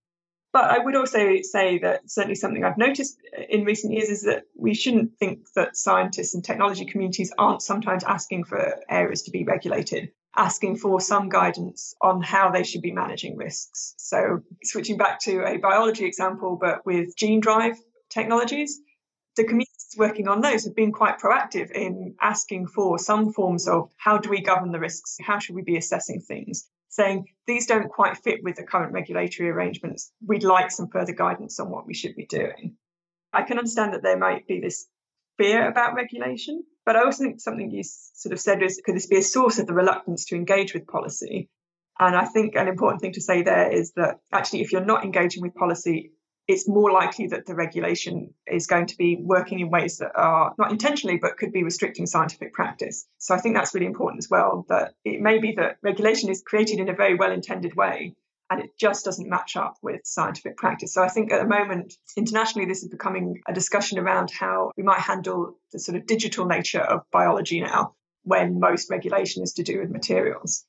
But 0.51 0.65
I 0.65 0.79
would 0.79 0.97
also 0.97 1.37
say 1.43 1.77
that 1.77 2.11
certainly 2.11 2.35
something 2.35 2.65
I've 2.65 2.77
noticed 2.77 3.17
in 3.47 3.63
recent 3.63 3.93
years 3.93 4.09
is 4.09 4.23
that 4.23 4.43
we 4.53 4.73
shouldn't 4.73 5.17
think 5.17 5.47
that 5.55 5.77
scientists 5.77 6.35
and 6.35 6.43
technology 6.43 6.83
communities 6.83 7.31
aren't 7.37 7.61
sometimes 7.61 8.03
asking 8.03 8.43
for 8.43 8.75
areas 8.89 9.21
to 9.23 9.31
be 9.31 9.45
regulated 9.45 10.11
asking 10.37 10.75
for 10.75 10.99
some 10.99 11.29
guidance 11.29 11.95
on 12.01 12.21
how 12.21 12.51
they 12.51 12.63
should 12.63 12.81
be 12.81 12.91
managing 12.91 13.37
risks. 13.37 13.93
So, 13.97 14.41
switching 14.63 14.97
back 14.97 15.21
to 15.21 15.45
a 15.45 15.55
biology 15.55 16.03
example, 16.03 16.57
but 16.59 16.85
with 16.85 17.15
gene 17.15 17.39
drive, 17.39 17.77
technologies, 18.15 18.79
the 19.35 19.43
communities 19.43 19.95
working 19.97 20.27
on 20.27 20.41
those 20.41 20.63
have 20.63 20.75
been 20.75 20.91
quite 20.91 21.19
proactive 21.19 21.69
in 21.71 22.15
asking 22.21 22.67
for 22.67 22.97
some 22.97 23.33
forms 23.33 23.67
of 23.67 23.89
how 23.97 24.17
do 24.17 24.29
we 24.29 24.41
govern 24.41 24.71
the 24.71 24.79
risks? 24.79 25.17
How 25.21 25.39
should 25.39 25.55
we 25.55 25.61
be 25.61 25.77
assessing 25.77 26.21
things? 26.21 26.69
Saying 26.89 27.25
these 27.45 27.67
don't 27.67 27.89
quite 27.89 28.17
fit 28.17 28.39
with 28.43 28.55
the 28.55 28.63
current 28.63 28.93
regulatory 28.93 29.49
arrangements. 29.49 30.11
We'd 30.25 30.43
like 30.43 30.71
some 30.71 30.87
further 30.87 31.11
guidance 31.13 31.59
on 31.59 31.69
what 31.69 31.85
we 31.85 31.93
should 31.93 32.15
be 32.15 32.25
doing. 32.25 32.77
I 33.33 33.43
can 33.43 33.57
understand 33.57 33.93
that 33.93 34.01
there 34.01 34.17
might 34.17 34.47
be 34.47 34.61
this 34.61 34.87
fear 35.37 35.67
about 35.67 35.95
regulation, 35.95 36.63
but 36.85 36.95
I 36.95 37.03
also 37.03 37.25
think 37.25 37.41
something 37.41 37.69
you 37.69 37.83
sort 37.83 38.31
of 38.31 38.39
said 38.39 38.63
is 38.63 38.81
could 38.85 38.95
this 38.95 39.07
be 39.07 39.17
a 39.17 39.21
source 39.21 39.59
of 39.59 39.67
the 39.67 39.73
reluctance 39.73 40.25
to 40.25 40.35
engage 40.35 40.73
with 40.73 40.87
policy? 40.87 41.49
And 41.99 42.15
I 42.15 42.25
think 42.25 42.55
an 42.55 42.69
important 42.69 43.01
thing 43.01 43.13
to 43.13 43.21
say 43.21 43.41
there 43.41 43.69
is 43.69 43.91
that 43.93 44.19
actually, 44.31 44.61
if 44.61 44.71
you're 44.71 44.85
not 44.85 45.03
engaging 45.03 45.41
with 45.41 45.55
policy, 45.55 46.11
it's 46.47 46.67
more 46.67 46.91
likely 46.91 47.27
that 47.27 47.45
the 47.45 47.55
regulation 47.55 48.33
is 48.45 48.67
going 48.67 48.85
to 48.87 48.97
be 48.97 49.17
working 49.19 49.59
in 49.59 49.69
ways 49.69 49.97
that 49.97 50.11
are 50.15 50.53
not 50.57 50.71
intentionally, 50.71 51.17
but 51.17 51.37
could 51.37 51.51
be 51.51 51.63
restricting 51.63 52.05
scientific 52.05 52.53
practice. 52.53 53.07
So 53.17 53.33
I 53.33 53.39
think 53.39 53.55
that's 53.55 53.73
really 53.73 53.87
important 53.87 54.19
as 54.19 54.29
well, 54.29 54.65
that 54.69 54.93
it 55.03 55.21
may 55.21 55.39
be 55.39 55.53
that 55.53 55.77
regulation 55.81 56.29
is 56.29 56.43
created 56.45 56.79
in 56.79 56.89
a 56.89 56.93
very 56.93 57.15
well 57.15 57.31
intended 57.31 57.75
way. 57.75 58.13
And 58.47 58.61
it 58.61 58.77
just 58.79 59.03
doesn't 59.03 59.27
match 59.27 59.55
up 59.55 59.75
with 59.81 60.01
scientific 60.03 60.55
practice. 60.55 60.93
So 60.93 61.01
I 61.01 61.07
think 61.07 61.31
at 61.31 61.41
the 61.41 61.47
moment, 61.47 61.95
internationally, 62.15 62.67
this 62.67 62.83
is 62.83 62.89
becoming 62.89 63.41
a 63.47 63.53
discussion 63.53 63.97
around 63.97 64.29
how 64.29 64.71
we 64.77 64.83
might 64.83 64.99
handle 64.99 65.57
the 65.71 65.79
sort 65.79 65.97
of 65.97 66.05
digital 66.05 66.45
nature 66.45 66.81
of 66.81 67.01
biology 67.11 67.59
now, 67.59 67.95
when 68.21 68.59
most 68.59 68.91
regulation 68.91 69.41
is 69.41 69.53
to 69.53 69.63
do 69.63 69.79
with 69.79 69.89
materials. 69.89 70.63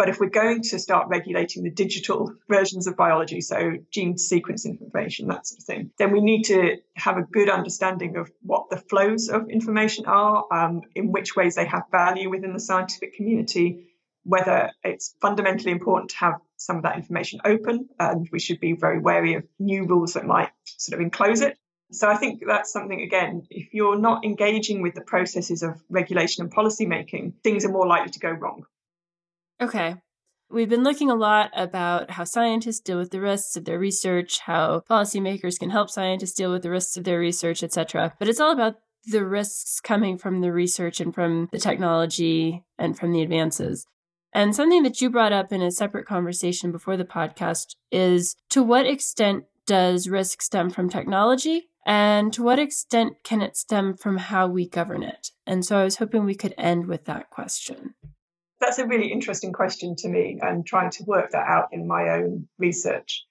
But 0.00 0.08
if 0.08 0.18
we're 0.18 0.30
going 0.30 0.62
to 0.62 0.78
start 0.78 1.08
regulating 1.08 1.62
the 1.62 1.70
digital 1.70 2.34
versions 2.48 2.86
of 2.86 2.96
biology, 2.96 3.42
so 3.42 3.72
gene 3.90 4.16
sequence 4.16 4.64
information, 4.64 5.28
that 5.28 5.46
sort 5.46 5.58
of 5.58 5.64
thing, 5.64 5.90
then 5.98 6.10
we 6.10 6.22
need 6.22 6.44
to 6.44 6.78
have 6.96 7.18
a 7.18 7.22
good 7.22 7.50
understanding 7.50 8.16
of 8.16 8.32
what 8.40 8.70
the 8.70 8.78
flows 8.78 9.28
of 9.28 9.50
information 9.50 10.06
are, 10.06 10.46
um, 10.50 10.80
in 10.94 11.12
which 11.12 11.36
ways 11.36 11.54
they 11.54 11.66
have 11.66 11.82
value 11.92 12.30
within 12.30 12.54
the 12.54 12.60
scientific 12.60 13.14
community, 13.14 13.88
whether 14.22 14.70
it's 14.82 15.14
fundamentally 15.20 15.70
important 15.70 16.12
to 16.12 16.16
have 16.16 16.40
some 16.56 16.78
of 16.78 16.84
that 16.84 16.96
information 16.96 17.42
open, 17.44 17.90
and 17.98 18.26
we 18.32 18.38
should 18.40 18.58
be 18.58 18.72
very 18.72 19.00
wary 19.00 19.34
of 19.34 19.44
new 19.58 19.84
rules 19.84 20.14
that 20.14 20.24
might 20.24 20.48
sort 20.64 20.98
of 20.98 21.04
enclose 21.04 21.42
it. 21.42 21.58
So 21.92 22.08
I 22.08 22.16
think 22.16 22.42
that's 22.46 22.72
something, 22.72 23.02
again, 23.02 23.42
if 23.50 23.74
you're 23.74 23.98
not 23.98 24.24
engaging 24.24 24.80
with 24.80 24.94
the 24.94 25.02
processes 25.02 25.62
of 25.62 25.78
regulation 25.90 26.42
and 26.42 26.50
policy 26.50 26.86
making, 26.86 27.34
things 27.44 27.66
are 27.66 27.70
more 27.70 27.86
likely 27.86 28.12
to 28.12 28.18
go 28.18 28.30
wrong. 28.30 28.64
Okay. 29.60 29.96
We've 30.50 30.68
been 30.68 30.82
looking 30.82 31.10
a 31.10 31.14
lot 31.14 31.50
about 31.54 32.10
how 32.10 32.24
scientists 32.24 32.80
deal 32.80 32.98
with 32.98 33.10
the 33.10 33.20
risks 33.20 33.56
of 33.56 33.66
their 33.66 33.78
research, 33.78 34.40
how 34.40 34.82
policymakers 34.90 35.60
can 35.60 35.70
help 35.70 35.90
scientists 35.90 36.34
deal 36.34 36.50
with 36.50 36.62
the 36.62 36.70
risks 36.70 36.96
of 36.96 37.04
their 37.04 37.20
research, 37.20 37.62
etc. 37.62 38.14
But 38.18 38.28
it's 38.28 38.40
all 38.40 38.50
about 38.50 38.76
the 39.06 39.24
risks 39.24 39.80
coming 39.80 40.18
from 40.18 40.40
the 40.40 40.52
research 40.52 41.00
and 41.00 41.14
from 41.14 41.48
the 41.52 41.58
technology 41.58 42.64
and 42.78 42.98
from 42.98 43.12
the 43.12 43.22
advances. 43.22 43.86
And 44.32 44.54
something 44.54 44.82
that 44.82 45.00
you 45.00 45.10
brought 45.10 45.32
up 45.32 45.52
in 45.52 45.62
a 45.62 45.70
separate 45.70 46.06
conversation 46.06 46.72
before 46.72 46.96
the 46.96 47.04
podcast 47.04 47.74
is 47.90 48.34
to 48.50 48.62
what 48.62 48.86
extent 48.86 49.44
does 49.66 50.08
risk 50.08 50.42
stem 50.42 50.70
from 50.70 50.88
technology 50.88 51.68
and 51.86 52.32
to 52.32 52.42
what 52.42 52.58
extent 52.58 53.14
can 53.24 53.40
it 53.40 53.56
stem 53.56 53.96
from 53.96 54.16
how 54.18 54.46
we 54.46 54.68
govern 54.68 55.02
it? 55.02 55.30
And 55.46 55.64
so 55.64 55.78
I 55.78 55.84
was 55.84 55.96
hoping 55.96 56.24
we 56.24 56.34
could 56.34 56.54
end 56.58 56.86
with 56.86 57.04
that 57.06 57.30
question. 57.30 57.94
That's 58.60 58.78
a 58.78 58.86
really 58.86 59.10
interesting 59.10 59.52
question 59.52 59.96
to 59.96 60.08
me 60.08 60.38
and 60.40 60.66
trying 60.66 60.90
to 60.90 61.04
work 61.04 61.30
that 61.32 61.46
out 61.46 61.68
in 61.72 61.86
my 61.86 62.10
own 62.10 62.48
research. 62.58 63.24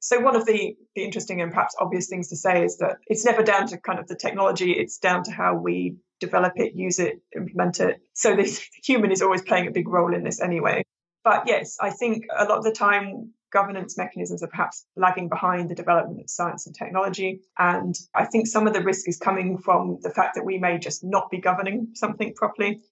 So 0.00 0.20
one 0.20 0.36
of 0.36 0.44
the, 0.44 0.76
the 0.94 1.04
interesting 1.04 1.40
and 1.40 1.52
perhaps 1.52 1.74
obvious 1.78 2.08
things 2.08 2.28
to 2.28 2.36
say 2.36 2.64
is 2.64 2.78
that 2.78 2.96
it's 3.06 3.24
never 3.24 3.42
down 3.42 3.66
to 3.68 3.78
kind 3.78 3.98
of 3.98 4.06
the 4.06 4.16
technology, 4.16 4.72
it's 4.72 4.98
down 4.98 5.22
to 5.24 5.30
how 5.30 5.54
we 5.54 5.96
develop 6.20 6.54
it, 6.56 6.74
use 6.74 6.98
it, 6.98 7.20
implement 7.34 7.80
it. 7.80 8.00
So 8.12 8.36
the 8.36 8.60
human 8.84 9.10
is 9.10 9.22
always 9.22 9.42
playing 9.42 9.66
a 9.66 9.70
big 9.70 9.88
role 9.88 10.14
in 10.14 10.22
this 10.22 10.40
anyway. 10.40 10.84
But 11.24 11.44
yes, 11.46 11.76
I 11.80 11.90
think 11.90 12.26
a 12.36 12.44
lot 12.44 12.58
of 12.58 12.64
the 12.64 12.72
time 12.72 13.32
governance 13.50 13.96
mechanisms 13.96 14.42
are 14.42 14.48
perhaps 14.48 14.84
lagging 14.96 15.28
behind 15.28 15.70
the 15.70 15.74
development 15.74 16.20
of 16.20 16.28
science 16.28 16.66
and 16.66 16.74
technology. 16.74 17.40
And 17.58 17.94
I 18.14 18.26
think 18.26 18.46
some 18.46 18.66
of 18.66 18.74
the 18.74 18.82
risk 18.82 19.08
is 19.08 19.16
coming 19.16 19.56
from 19.56 20.00
the 20.02 20.10
fact 20.10 20.34
that 20.34 20.44
we 20.44 20.58
may 20.58 20.78
just 20.78 21.02
not 21.02 21.30
be 21.30 21.40
governing 21.40 21.88
something 21.94 22.34
properly. 22.34 22.82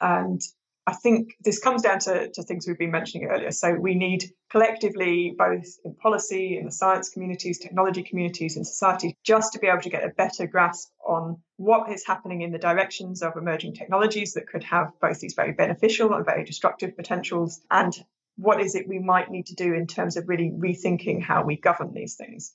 And 0.00 0.40
I 0.86 0.92
think 0.92 1.36
this 1.40 1.58
comes 1.58 1.80
down 1.80 1.98
to, 2.00 2.30
to 2.30 2.42
things 2.42 2.66
we've 2.66 2.78
been 2.78 2.90
mentioning 2.90 3.28
earlier. 3.28 3.50
So 3.52 3.72
we 3.72 3.94
need 3.94 4.24
collectively, 4.50 5.34
both 5.36 5.66
in 5.82 5.94
policy, 5.94 6.58
in 6.58 6.66
the 6.66 6.70
science 6.70 7.08
communities, 7.08 7.58
technology 7.58 8.02
communities, 8.02 8.56
and 8.56 8.66
society, 8.66 9.16
just 9.24 9.54
to 9.54 9.58
be 9.58 9.66
able 9.66 9.80
to 9.80 9.88
get 9.88 10.04
a 10.04 10.10
better 10.10 10.46
grasp 10.46 10.90
on 11.06 11.38
what 11.56 11.90
is 11.90 12.06
happening 12.06 12.42
in 12.42 12.52
the 12.52 12.58
directions 12.58 13.22
of 13.22 13.36
emerging 13.36 13.74
technologies 13.74 14.34
that 14.34 14.46
could 14.46 14.64
have 14.64 14.88
both 15.00 15.20
these 15.20 15.34
very 15.34 15.52
beneficial 15.52 16.12
and 16.12 16.26
very 16.26 16.44
destructive 16.44 16.94
potentials, 16.96 17.62
and 17.70 17.94
what 18.36 18.60
is 18.60 18.74
it 18.74 18.86
we 18.86 18.98
might 18.98 19.30
need 19.30 19.46
to 19.46 19.54
do 19.54 19.72
in 19.72 19.86
terms 19.86 20.18
of 20.18 20.28
really 20.28 20.50
rethinking 20.50 21.22
how 21.22 21.44
we 21.44 21.56
govern 21.56 21.94
these 21.94 22.16
things. 22.16 22.54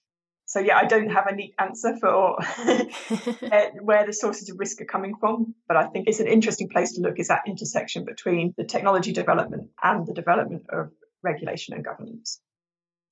So 0.50 0.60
yeah, 0.60 0.78
I 0.78 0.86
don't 0.86 1.10
have 1.10 1.28
a 1.28 1.36
neat 1.36 1.54
answer 1.60 1.96
for 2.02 2.36
where 3.82 4.04
the 4.08 4.14
sources 4.14 4.50
of 4.50 4.58
risk 4.58 4.82
are 4.82 4.86
coming 4.86 5.14
from, 5.20 5.54
but 5.68 5.78
I 5.78 5.86
think 5.86 6.08
it's 6.08 6.20
an 6.20 6.26
interesting 6.26 6.70
place 6.70 6.94
to 6.94 7.02
look 7.02 7.20
is 7.20 7.28
that 7.28 7.44
intersection 7.46 8.04
between 8.04 8.56
the 8.58 8.64
technology 8.64 9.14
development 9.14 9.70
and 9.84 10.08
the 10.08 10.14
development 10.14 10.66
of 10.70 10.90
regulation 11.22 11.76
and 11.76 11.86
governance. 11.86 12.42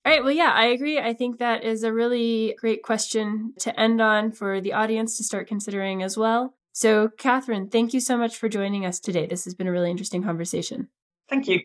All 0.04 0.12
right. 0.12 0.23
Well, 0.23 0.34
yeah, 0.34 0.52
I 0.52 0.65
agree. 0.65 0.97
I 0.97 1.13
think 1.13 1.38
that 1.38 1.63
is 1.63 1.84
a 1.84 1.93
really 1.93 2.56
great 2.60 2.82
question 2.82 3.54
to 3.60 3.80
end 3.80 4.02
on 4.02 4.32
for 4.32 4.60
the 4.60 4.73
audience 4.73 5.15
to 5.17 5.23
start 5.23 5.47
considering 5.47 6.02
as 6.02 6.17
well. 6.17 6.56
So, 6.71 7.10
Catherine, 7.19 7.69
thank 7.69 7.93
you 7.93 8.00
so 8.00 8.17
much 8.17 8.36
for 8.36 8.50
joining 8.50 8.84
us 8.84 9.00
today. 9.00 9.28
This 9.28 9.45
has 9.45 9.54
been 9.54 9.67
a 9.67 9.71
really 9.71 9.91
interesting 9.91 10.23
conversation. 10.23 10.88
Thank 11.30 11.47
you. 11.47 11.60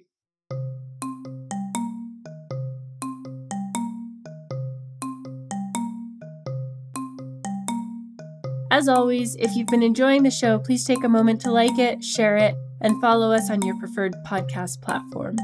As 8.73 8.89
always, 8.89 9.37
if 9.37 9.55
you've 9.55 9.67
been 9.67 9.83
enjoying 9.83 10.23
the 10.23 10.31
show, 10.31 10.59
please 10.59 10.83
take 10.83 11.05
a 11.05 11.09
moment 11.09 11.43
to 11.43 11.53
like 11.53 11.79
it, 11.79 12.03
share 12.03 12.39
it, 12.39 12.55
and 12.81 12.99
follow 13.03 13.31
us 13.31 13.51
on 13.51 13.61
your 13.61 13.79
preferred 13.79 14.15
podcast 14.27 14.81
platform. 14.81 15.37